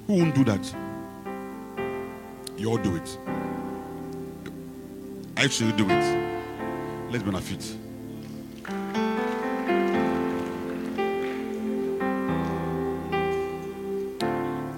[0.06, 0.74] Who won't do that?
[2.56, 3.18] You all do it.
[5.36, 7.10] I should do it.
[7.10, 7.76] Let's benefit.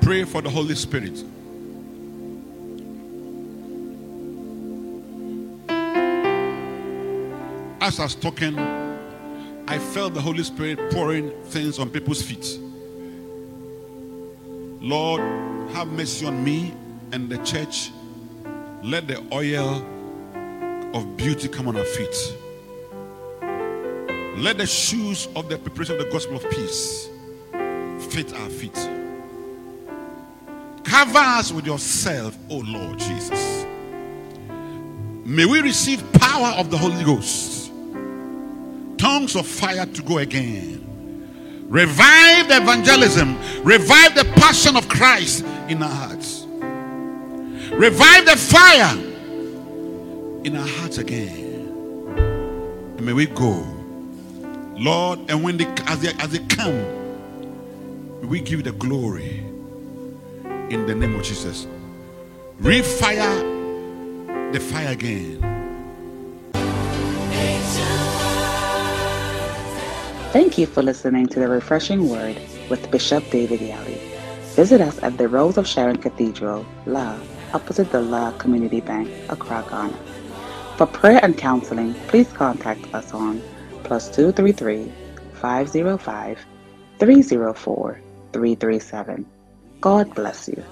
[0.01, 1.23] Pray for the Holy Spirit.
[7.81, 8.59] As I was talking,
[9.69, 12.59] I felt the Holy Spirit pouring things on people's feet.
[14.81, 15.21] Lord,
[15.73, 16.73] have mercy on me
[17.13, 17.91] and the church.
[18.83, 19.85] Let the oil
[20.95, 22.35] of beauty come on our feet.
[24.39, 27.09] Let the shoes of the preparation of the gospel of peace
[28.13, 28.77] fit our feet.
[30.85, 33.67] Cover us with yourself, O Lord Jesus.
[35.25, 37.71] May we receive power of the Holy Ghost,
[38.97, 40.88] tongues of fire to go again.
[41.69, 46.47] Revive the evangelism, revive the passion of Christ in our hearts.
[47.73, 48.97] Revive the fire
[50.45, 51.69] in our hearts again.
[52.97, 53.67] And may we go,
[54.79, 55.21] Lord.
[55.29, 59.41] And when they as they as they come, we give the glory
[60.71, 61.67] in the name of Jesus.
[62.63, 65.48] Refire the fire again.
[70.39, 72.39] Thank you for listening to the Refreshing Word
[72.71, 73.99] with Bishop David Yalleh.
[74.55, 77.19] Visit us at the Rose of Sharon Cathedral, La,
[77.53, 79.99] opposite the La Community Bank, Accra, Ghana.
[80.77, 83.43] For prayer and counseling, please contact us on
[83.83, 84.93] plus 233
[85.33, 86.47] 505
[87.01, 88.01] 304
[88.33, 89.27] 337.
[89.81, 90.63] God bless you.